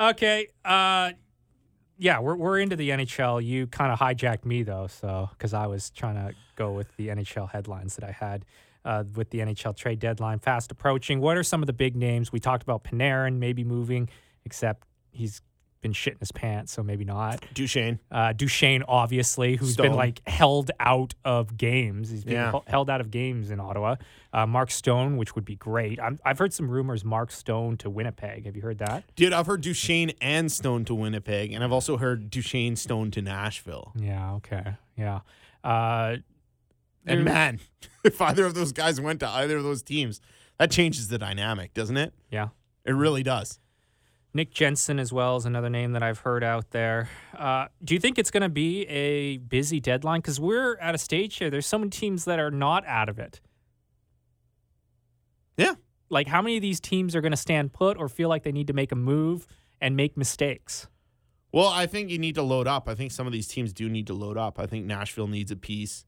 [0.00, 0.48] Okay.
[0.64, 1.12] Uh,
[1.98, 3.44] yeah, we're we're into the NHL.
[3.44, 7.08] You kind of hijacked me though, so because I was trying to go with the
[7.08, 8.44] NHL headlines that I had
[8.84, 11.20] uh, with the NHL trade deadline fast approaching.
[11.20, 12.32] What are some of the big names?
[12.32, 14.08] We talked about Panarin maybe moving,
[14.44, 15.40] except he's
[15.84, 17.44] been shitting his pants, so maybe not.
[17.54, 18.00] Duchene.
[18.10, 22.10] Uh, Duchene, obviously, who's been like held out of games.
[22.10, 22.50] He's been Yeah.
[22.50, 23.94] hel- held out of games in Ottawa.
[24.32, 26.00] Uh, Mark Stone, which would be great.
[26.00, 27.04] I'm, I've heard some rumors.
[27.04, 28.46] Mark Stone to Winnipeg.
[28.46, 29.04] Have you heard that?
[29.14, 33.22] Dude, I've heard Duchene and Stone to Winnipeg, and I've also heard Duchene Stone to
[33.22, 33.92] Nashville.
[33.94, 34.32] Yeah.
[34.34, 34.74] Okay.
[34.96, 35.20] Yeah.
[35.62, 36.16] Uh,
[37.06, 37.60] And man,
[38.04, 40.20] if either of those guys went to either of those teams,
[40.58, 42.14] that changes the dynamic, doesn't it?
[42.30, 42.48] yeah.
[42.86, 43.60] It really does.
[44.36, 47.08] Nick Jensen as well is another name that I've heard out there.
[47.38, 50.20] Uh, do you think it's going to be a busy deadline?
[50.20, 51.50] Because we're at a stage here.
[51.50, 53.40] There's so many teams that are not out of it.
[55.56, 55.74] Yeah.
[56.10, 58.50] Like, how many of these teams are going to stand put or feel like they
[58.50, 59.46] need to make a move
[59.80, 60.88] and make mistakes?
[61.52, 62.88] Well, I think you need to load up.
[62.88, 64.58] I think some of these teams do need to load up.
[64.58, 66.04] I think Nashville needs a piece.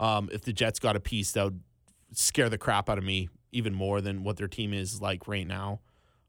[0.00, 1.60] Um, if the Jets got a piece, that would
[2.12, 5.46] scare the crap out of me even more than what their team is like right
[5.46, 5.80] now.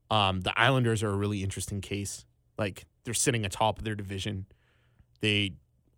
[0.10, 2.26] Um, the Islanders are a really interesting case.
[2.58, 4.46] Like they're sitting atop of their division.
[5.22, 5.54] They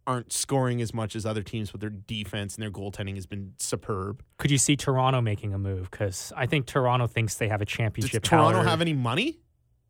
[0.07, 3.53] aren't scoring as much as other teams, but their defense and their goaltending has been
[3.59, 4.23] superb.
[4.37, 5.89] Could you see Toronto making a move?
[5.91, 8.23] Because I think Toronto thinks they have a championship.
[8.23, 8.29] Does.
[8.29, 9.39] Toronto caliber- have any money?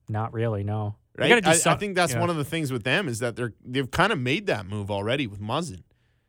[0.09, 0.63] Not really.
[0.63, 0.95] No.
[1.17, 1.30] Right?
[1.30, 2.19] gotta do I, I think that's yeah.
[2.19, 4.89] one of the things with them is that they're they've kind of made that move
[4.89, 5.84] already with Muzzin.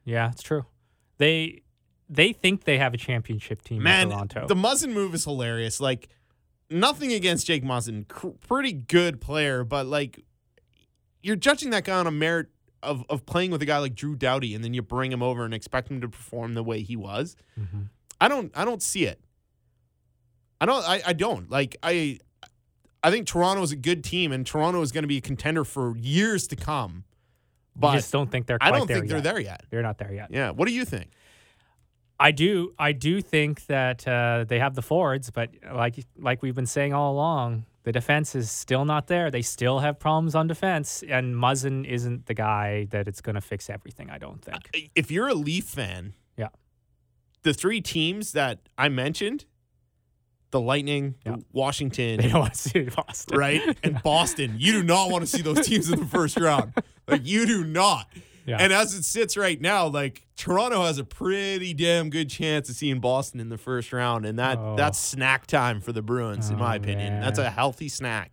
[0.05, 0.67] Yeah, it's true.
[1.19, 1.63] They
[2.09, 4.47] they think they have a championship team in Man, Toronto.
[4.49, 5.81] the Muzzin move is hilarious.
[5.81, 6.09] Like
[6.73, 10.25] nothing against Jake Muzzin, cr- pretty good player, but like
[11.23, 12.49] you're judging that guy on a merit
[12.83, 15.45] of of playing with a guy like Drew Doughty, and then you bring him over
[15.45, 17.37] and expect him to perform the way he was.
[17.59, 17.89] Mhm.
[18.21, 19.21] I don't I don't see it.
[20.61, 22.19] I don't I, I don't like I
[23.03, 25.65] I think Toronto is a good team and Toronto is going to be a contender
[25.65, 27.05] for years to come.
[27.75, 28.59] you But just don't think they're.
[28.61, 29.65] I don't think they're there yet.
[29.71, 30.29] They're not there yet.
[30.31, 30.51] Yeah.
[30.51, 31.11] What do you think?
[32.21, 32.73] I do.
[32.79, 36.93] I do think that uh, they have the forwards, but like like we've been saying
[36.95, 39.31] all along, the defense is still not there.
[39.31, 43.41] They still have problems on defense, and Muzzin isn't the guy that it's going to
[43.41, 44.09] fix everything.
[44.11, 44.91] I don't think.
[44.95, 46.49] If you're a Leaf fan, Yeah.
[47.43, 49.47] the three teams that I mentioned,
[50.53, 51.37] the Lightning, Yeah.
[51.53, 53.79] Washington, They don't want to see Boston, right?
[53.83, 54.55] And Boston.
[54.59, 56.73] You do not want to see those teams in the first round.
[57.09, 58.07] Like you do not.
[58.45, 58.57] Yeah.
[58.61, 62.75] And as it sits right now, like Toronto has a pretty damn good chance of
[62.77, 64.75] seeing Boston in the first round, and that Oh.
[64.77, 67.21] that's snack time for the Bruins, in my Oh, opinion.
[67.21, 68.33] That's a healthy snack.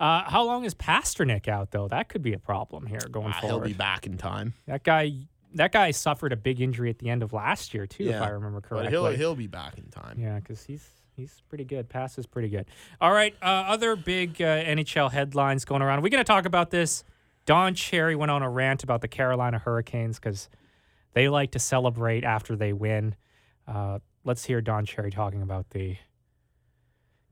[0.00, 1.88] Uh, how long is Pastrnak out though?
[1.88, 5.12] That could be a problem here going Ah, he'll be back in time, That guy.
[5.54, 8.28] That guy suffered a big injury at the end of last year too, if I
[8.28, 8.84] remember correctly.
[8.84, 10.18] but he'll he'll be back in time.
[10.20, 11.88] Yeah, because he's he's pretty good.
[11.88, 12.66] Pass is pretty good.
[13.00, 16.00] All right, uh, other big uh, NHL headlines going around.
[16.00, 17.02] Are we going to talk about this?
[17.48, 20.50] Don Cherry went on a rant about the Carolina Hurricanes because
[21.14, 23.16] they like to celebrate after they win.
[23.66, 25.96] Uh, let's hear Don Cherry talking about the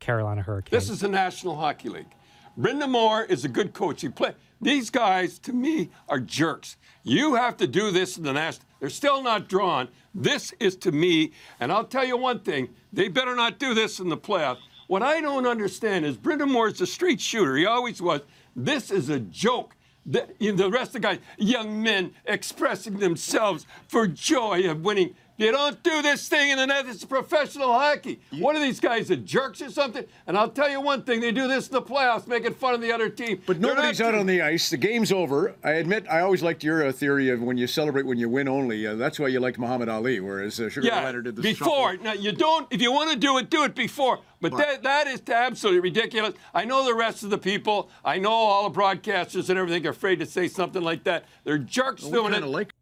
[0.01, 0.71] Carolina Hurricanes.
[0.71, 2.15] This is the National Hockey League.
[2.59, 4.01] Brind'Amour is a good coach.
[4.01, 6.79] He play these guys to me are jerks.
[7.03, 8.65] You have to do this in the national.
[8.81, 9.89] They're still not drawn.
[10.15, 14.01] This is to me, and I'll tell you one thing: they better not do this
[14.01, 14.61] in the playoffs.
[14.87, 17.55] What I don't understand is Brind'Amour is a street shooter.
[17.55, 18.23] He always was.
[18.55, 19.77] This is a joke.
[20.07, 25.15] The, you the rest of the guys, young men expressing themselves for joy of winning.
[25.39, 26.87] You don't do this thing in the net.
[26.87, 28.21] It's professional hockey.
[28.39, 30.05] What are these guys, the jerks or something?
[30.27, 32.81] And I'll tell you one thing: they do this in the playoffs, making fun of
[32.81, 33.43] the other team.
[33.47, 34.71] But They're nobody's out on the ice.
[34.71, 35.55] The game's over.
[35.63, 38.49] I admit, I always liked your uh, theory of when you celebrate when you win
[38.49, 38.87] only.
[38.87, 41.93] Uh, that's why you liked Muhammad Ali, whereas uh, Sugar Yeah, Leonard did the before.
[41.93, 42.05] shuffle.
[42.05, 42.67] Now you don't.
[42.73, 44.21] If you want to do it, do it before.
[44.41, 46.35] But that that is absolutely ridiculous.
[46.55, 47.91] I know the rest of the people.
[48.05, 51.25] I know all the broadcasters and everything are afraid to say something like that.
[51.45, 52.43] They're jerks doing kind it.
[52.45, 52.73] of like.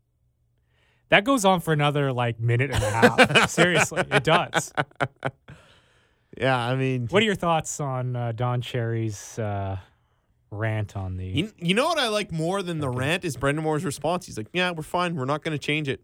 [1.11, 3.49] That goes on for another like minute and a half.
[3.51, 4.73] Seriously, it does.
[6.37, 9.77] Yeah, I mean, What are your thoughts on uh, Don Cherry's uh,
[10.51, 11.27] rant on the?
[11.27, 14.27] you, you know what I like more than the rant is Brind'Amour's response.
[14.27, 15.15] He's like, "Yeah, we're fine.
[15.15, 16.01] We're not going to change it."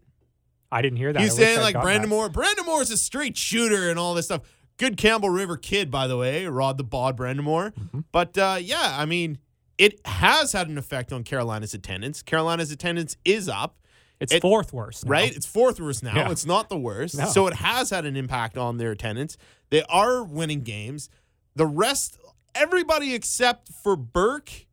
[0.71, 1.21] I didn't hear that.
[1.21, 2.15] He's I saying like Brendan Brandon that.
[2.15, 2.29] Moore.
[2.29, 4.41] Brind'Amour's a straight shooter and all this stuff.
[4.77, 6.45] Good Campbell River kid, by the way.
[6.47, 7.73] Rod the Bod, Brind'Amour.
[7.73, 7.99] Mm-hmm.
[8.13, 9.37] But uh, yeah, I mean,
[9.77, 12.21] it has had an effect on Carolina's attendance.
[12.21, 13.75] Carolina's attendance is up.
[14.21, 15.11] It's it- fourth worst, now.
[15.11, 15.35] Right?
[15.35, 16.15] It's fourth worst now.
[16.15, 16.31] Yeah.
[16.31, 17.17] It's not the worst.
[17.17, 17.25] No.
[17.25, 19.35] So it has had an impact on their attendance.
[19.69, 21.09] They are winning games.
[21.55, 22.17] The rest,
[22.55, 24.67] everybody except for Burke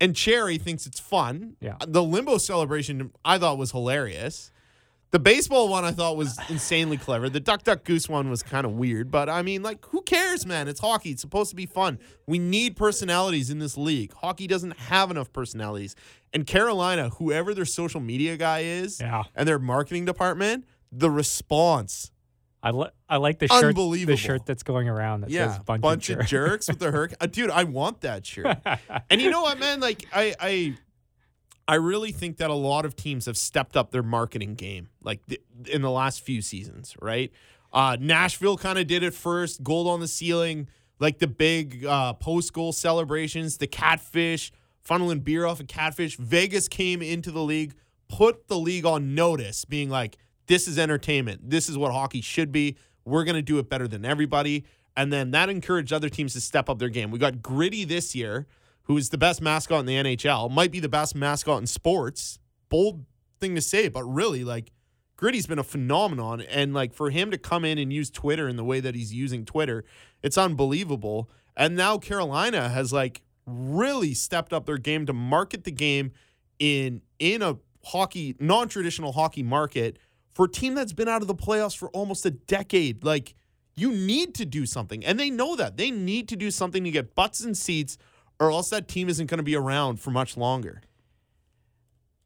[0.00, 1.56] and Cherry thinks it's fun.
[1.60, 1.76] Yeah.
[1.86, 4.50] The limbo celebration I thought was hilarious.
[5.12, 7.28] The baseball one I thought was insanely clever.
[7.28, 10.46] The duck duck goose one was kind of weird, but I mean, like, who cares,
[10.46, 10.68] man?
[10.68, 11.10] It's hockey.
[11.10, 11.98] It's supposed to be fun.
[12.28, 14.12] We need personalities in this league.
[14.14, 15.96] Hockey doesn't have enough personalities.
[16.32, 19.24] And Carolina, whoever their social media guy is, Yeah.
[19.34, 22.12] and their marketing department, the response.
[22.62, 23.64] I, li- I like the shirt.
[23.64, 24.12] Unbelievable.
[24.12, 27.16] The shirt that's going around that Yeah, says bunch, bunch, of, jerks with the hurricane.
[27.20, 28.58] Uh, dude, I want that shirt.
[29.10, 29.80] and you know what, man?
[29.80, 30.76] Like, I, I,
[31.70, 35.24] I really think that a lot of teams have stepped up their marketing game, like
[35.26, 37.30] th- in the last few seasons, right?
[37.72, 40.66] Uh, Nashville kind of did it first, gold on the ceiling,
[40.98, 44.50] like the big uh, post goal celebrations, the catfish,
[44.84, 46.16] funneling beer off of catfish.
[46.16, 47.74] Vegas came into the league,
[48.08, 50.18] put the league on notice, being like,
[50.48, 51.50] this is entertainment.
[51.50, 52.78] This is what hockey should be.
[53.04, 54.64] We're going to do it better than everybody.
[54.96, 57.12] And then that encouraged other teams to step up their game.
[57.12, 58.48] We got Gritty this year,
[58.90, 62.40] who is the best mascot in the NHL, might be the best mascot in sports.
[62.68, 63.04] Bold
[63.38, 64.72] thing to say, but really, like,
[65.16, 66.40] Gritty's been a phenomenon.
[66.40, 69.14] And, like, for him to come in and use Twitter in the way that he's
[69.14, 69.84] using Twitter,
[70.24, 71.30] it's unbelievable.
[71.56, 76.10] And now Carolina has, like, really stepped up their game to market the game
[76.58, 80.00] in in a hockey non-traditional hockey market
[80.32, 83.34] for a team that's been out of the playoffs for almost a decade like
[83.76, 86.90] you need to do something and they know that they need to do something to
[86.90, 87.96] get butts and seats
[88.40, 90.80] or else that team isn't going to be around for much longer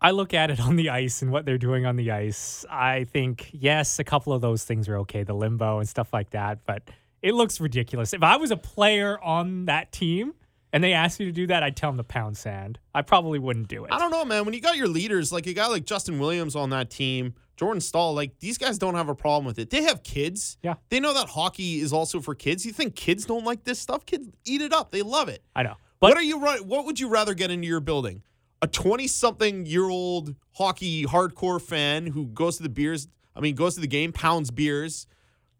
[0.01, 2.67] I look at it on the ice and what they're doing on the ice.
[2.71, 6.31] I think, yes, a couple of those things are okay, the limbo and stuff like
[6.31, 6.83] that, but
[7.23, 8.13] it looks ridiculous.
[8.13, 10.35] If I was a player on that team
[10.75, 12.79] and they asked me to do that, I'd tell them to pound sand.
[12.95, 13.93] I probably wouldn't do it.
[13.93, 16.55] i don't know man when you got your leaders like a guy like justin williams
[16.55, 19.83] on that team jordan staal like these guys don't have a problem with it they
[19.85, 20.75] have kids Yeah.
[20.91, 24.05] they know that hockey is also for kids you think kids don't like this stuff
[24.07, 25.75] kids eat it up they love it I know.
[26.05, 28.25] But what are you what would you rather get into your building?
[28.61, 33.55] A 20 something year old hockey hardcore fan who goes to the beers, I mean
[33.55, 35.07] goes to the game, pounds beers,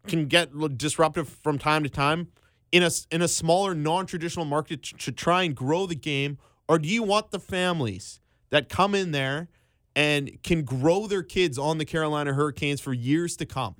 [0.05, 2.27] can get disruptive from time to time
[2.71, 6.37] in a in a smaller non-traditional market to, to try and grow the game
[6.69, 8.19] or do you want the families
[8.51, 9.49] that come in there
[9.95, 13.77] and can grow their kids on the Carolina Hurricanes for years to come?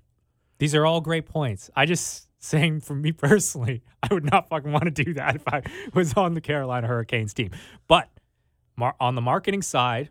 [0.58, 1.70] These are all great points.
[1.76, 5.44] I just saying for me personally, I would not fucking want to do that if
[5.48, 7.52] I was on the Carolina Hurricanes team.
[7.88, 8.10] But
[8.76, 10.10] mar- on the marketing side,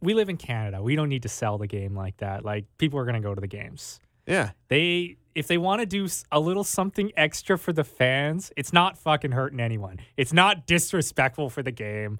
[0.00, 0.82] we live in Canada.
[0.82, 2.44] We don't need to sell the game like that.
[2.44, 4.00] Like people are going to go to the games.
[4.26, 4.50] Yeah.
[4.68, 8.98] They if they want to do a little something extra for the fans, it's not
[8.98, 10.00] fucking hurting anyone.
[10.16, 12.18] It's not disrespectful for the game.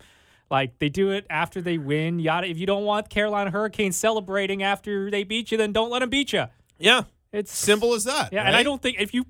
[0.50, 2.18] Like they do it after they win.
[2.18, 2.46] Yada.
[2.48, 6.10] If you don't want Carolina Hurricanes celebrating after they beat you, then don't let them
[6.10, 6.44] beat you.
[6.78, 7.04] Yeah.
[7.32, 8.32] It's Simple as that.
[8.32, 9.24] Yeah, and I don't think if you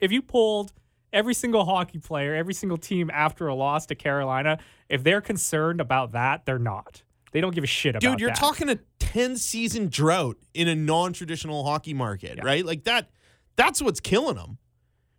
[0.00, 0.72] if you pulled
[1.12, 5.80] every single hockey player, every single team after a loss to Carolina, if they're concerned
[5.80, 7.02] about that, they're not.
[7.32, 8.10] They don't give a shit about that.
[8.10, 8.36] Dude, you're that.
[8.36, 12.44] talking a 10 season drought in a non traditional hockey market, Yeah.
[12.44, 12.64] right?
[12.64, 13.10] Like that,
[13.56, 14.58] that's what's killing them.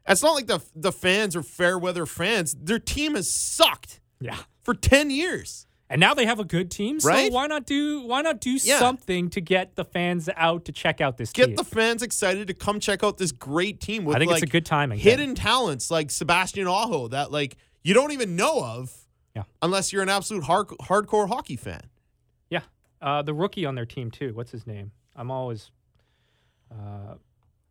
[0.07, 2.55] It's not like the, the fans are fair weather fans.
[2.59, 4.37] Their team has sucked Yeah.
[4.61, 5.67] for 10 years.
[5.91, 7.31] And now they have a good team, so Right?
[7.31, 8.79] why not do why not do Yeah.
[8.79, 11.55] something to get the fans out to check out this Get team?
[11.57, 14.49] the fans excited to come check out this great team with I think like it's
[14.49, 14.99] a good timing.
[14.99, 19.43] hidden talents like Sebastian Aho that like you don't even know of Yeah.
[19.61, 21.81] unless you're an absolute hard, hardcore hockey fan.
[22.49, 22.61] Yeah.
[23.01, 24.33] Uh, the rookie on their team too.
[24.33, 24.91] What's his name?
[25.15, 25.71] I'm always
[26.71, 27.15] uh,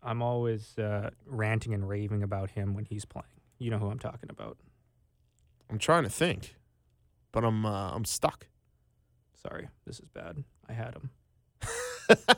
[0.03, 3.27] I'm always uh, ranting and raving about him when he's playing.
[3.59, 4.59] You know who I'm talking about.
[5.71, 6.55] I'm trying to think,
[7.33, 8.47] but I'm uh, I'm stuck.
[9.47, 10.43] Sorry, this is bad.
[10.69, 11.11] I had him.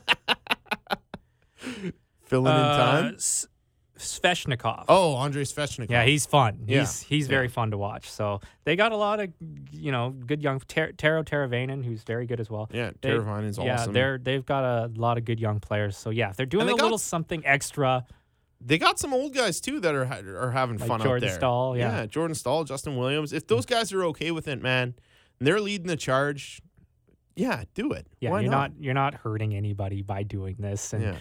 [2.25, 3.15] Filling in Uh, time.
[3.17, 3.47] S-
[3.99, 4.87] Svechnikov.
[4.89, 5.91] Oh, Andrei Svechnikov.
[5.91, 6.65] Yeah, he's fun.
[6.67, 6.81] Yeah.
[6.81, 8.11] He's he's very fun to watch.
[8.11, 9.31] So they got a lot of
[9.71, 12.69] you know good young Ter- Teuvo Teravainen, who's very good as well.
[12.73, 13.93] Yeah, They- Teravainen's Yeah, awesome.
[13.93, 15.97] they're they've got a lot of good young players.
[15.97, 18.05] So yeah, if they're doing And a got- little something extra.
[18.65, 21.29] They got some old guys too that are are having Like fun Jordan out there.
[21.29, 22.07] Jordan Staal, yeah.
[22.07, 23.33] Jordan Staal, Justin Williams.
[23.33, 24.95] If those guys are okay with it, man,
[25.41, 26.61] they're leading the charge,
[27.37, 28.07] yeah, do it.
[28.21, 28.73] Yeah, Why you're not?
[28.75, 28.83] not?
[28.83, 30.93] you're not hurting anybody by doing this.
[30.93, 31.17] And Yeah.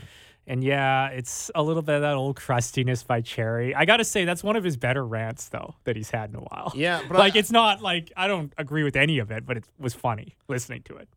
[0.47, 3.73] and yeah, it's a little bit of that old crustiness by Cherry.
[3.73, 6.41] I gotta say that's one of his better rants though that he's had in a
[6.41, 6.73] while.
[6.75, 9.57] Yeah, but like I- it's not like I don't agree with any of it, but
[9.57, 11.09] it was funny listening to it.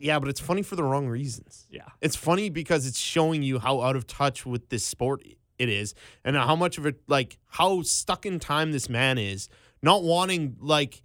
[0.00, 1.66] Yeah, but it's funny for the wrong reasons.
[1.70, 1.82] Yeah.
[2.02, 5.22] It's funny because it's showing you how out of touch with this sport
[5.58, 5.94] it is
[6.24, 9.48] and how much of it like how stuck in time this man is,
[9.82, 11.02] not wanting like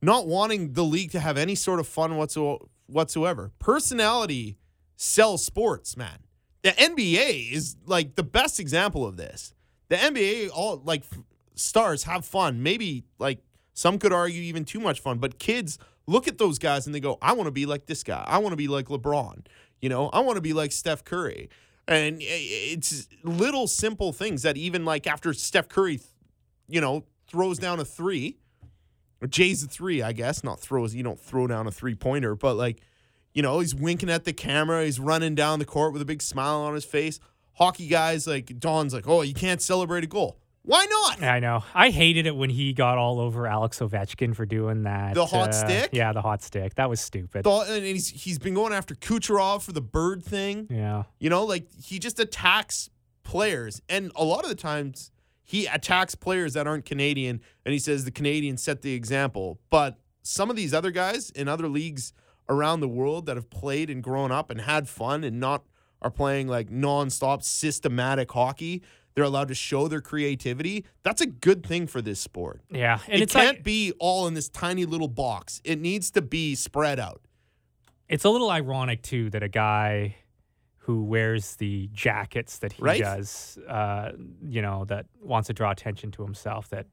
[0.00, 3.52] not wanting the league to have any sort of fun whatsoever whatsoever.
[3.58, 4.56] Personality
[4.96, 6.18] sells sports, man.
[6.62, 9.54] The NBA is like the best example of this.
[9.88, 11.20] The NBA all like f-
[11.54, 12.62] stars have fun.
[12.62, 13.40] Maybe like
[13.74, 17.00] some could argue even too much fun, but kids look at those guys and they
[17.00, 18.24] go, "I want to be like this guy.
[18.26, 19.46] I want to be like LeBron.
[19.80, 21.48] You know, I want to be like Steph Curry."
[21.88, 26.00] And it's little simple things that even like after Steph Curry,
[26.68, 28.36] you know, throws down a 3
[29.20, 32.54] or Jay's a 3, I guess, not throws, you don't throw down a three-pointer, but
[32.54, 32.80] like
[33.34, 34.84] you know, he's winking at the camera.
[34.84, 37.20] He's running down the court with a big smile on his face.
[37.54, 40.38] Hockey guys like Don's like, oh, you can't celebrate a goal.
[40.68, 41.22] Why not?
[41.22, 41.64] I know.
[41.72, 45.14] I hated it when he got all over Alex Ovechkin for doing that.
[45.14, 45.88] The hot uh, stick?
[45.94, 46.74] Yeah, the hot stick.
[46.74, 47.44] That was stupid.
[47.44, 50.66] Don- And he's he's been going after Kucherov for the bird thing.
[50.70, 51.04] yeah.
[51.18, 52.90] You know, like he just attacks
[53.22, 55.10] players, and a lot of the times
[55.42, 59.58] he attacks players that aren't Canadian, and he says the Canadians set the example.
[59.70, 62.12] But some of these other guys in other leagues
[62.50, 65.64] around the world that have played and grown up and had fun and not
[66.02, 68.82] are playing like nonstop systematic hockey.
[69.14, 70.84] They're allowed to show their creativity.
[71.02, 72.62] That's a good thing for this sport.
[72.70, 73.00] Yeah.
[73.08, 75.60] And it can't like be all in this tiny little box.
[75.64, 77.20] It needs to be spread out.
[78.08, 80.16] it's a little ironic too that a guy
[80.78, 83.02] who wears the jackets that he Right?
[83.02, 86.86] does, uh, you know, that wants to draw attention to himself, that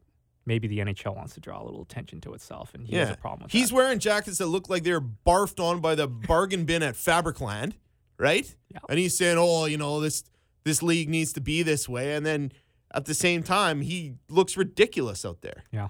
[0.46, 3.16] maybe the NHL wants to draw a little attention to itself, and he has a
[3.18, 3.76] problem with He's that.
[3.76, 7.74] wearing jackets that look like they're barfed on by the bargain bin at Fabricland,
[8.18, 8.54] right?
[8.70, 8.80] Yeah.
[8.90, 10.24] And he's saying, "Oh, you know this
[10.66, 12.52] this league needs to be this way," and then
[12.96, 15.64] at the same time, he looks ridiculous out there.
[15.72, 15.90] Yeah.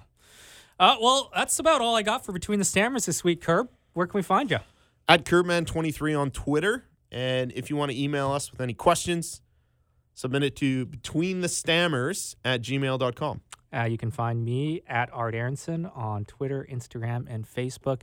[0.78, 3.68] Uh, well, that's about all I got for Between the Stammers this week, Curb.
[3.94, 4.58] Where can we find you?
[5.08, 9.40] At Curbman23 on Twitter, and if you want to email us with any questions,
[10.14, 13.40] submit it to betweenthestammers at gmail.com.
[13.72, 18.02] Uh, you can find me at Art Aronson on Twitter, Instagram, and Facebook.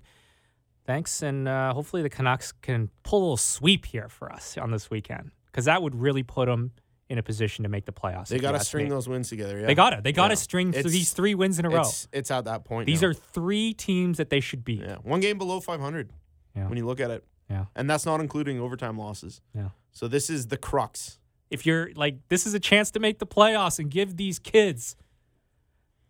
[0.85, 4.71] Thanks, and uh, hopefully the Canucks can pull a little sweep here for us on
[4.71, 6.71] this weekend because that would really put them
[7.09, 8.27] in a position to make the playoffs.
[8.29, 8.89] They got to string me.
[8.89, 9.59] those wins together.
[9.59, 9.67] Yeah.
[9.67, 10.03] They got it.
[10.03, 10.35] They got to Yeah.
[10.35, 11.81] string th- these three wins in a row.
[11.81, 12.87] It's, it's at that point.
[12.87, 13.09] These now.
[13.09, 14.81] are three teams that they should beat.
[14.81, 16.11] Yeah, one game below 500
[16.55, 16.67] Yeah.
[16.67, 17.23] when you look at it.
[17.49, 17.65] Yeah.
[17.75, 19.41] And that's not including overtime losses.
[19.53, 19.69] Yeah.
[19.91, 21.19] So this is the crux.
[21.51, 24.95] If you're like, this is a chance to make the playoffs and give these kids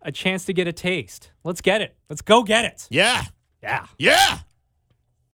[0.02, 1.32] a chance to get a taste.
[1.44, 1.98] Let's get it.
[2.10, 2.88] Let's go get it.
[2.90, 3.24] Yeah.
[3.62, 3.88] Yeah.
[3.98, 4.40] Yeah.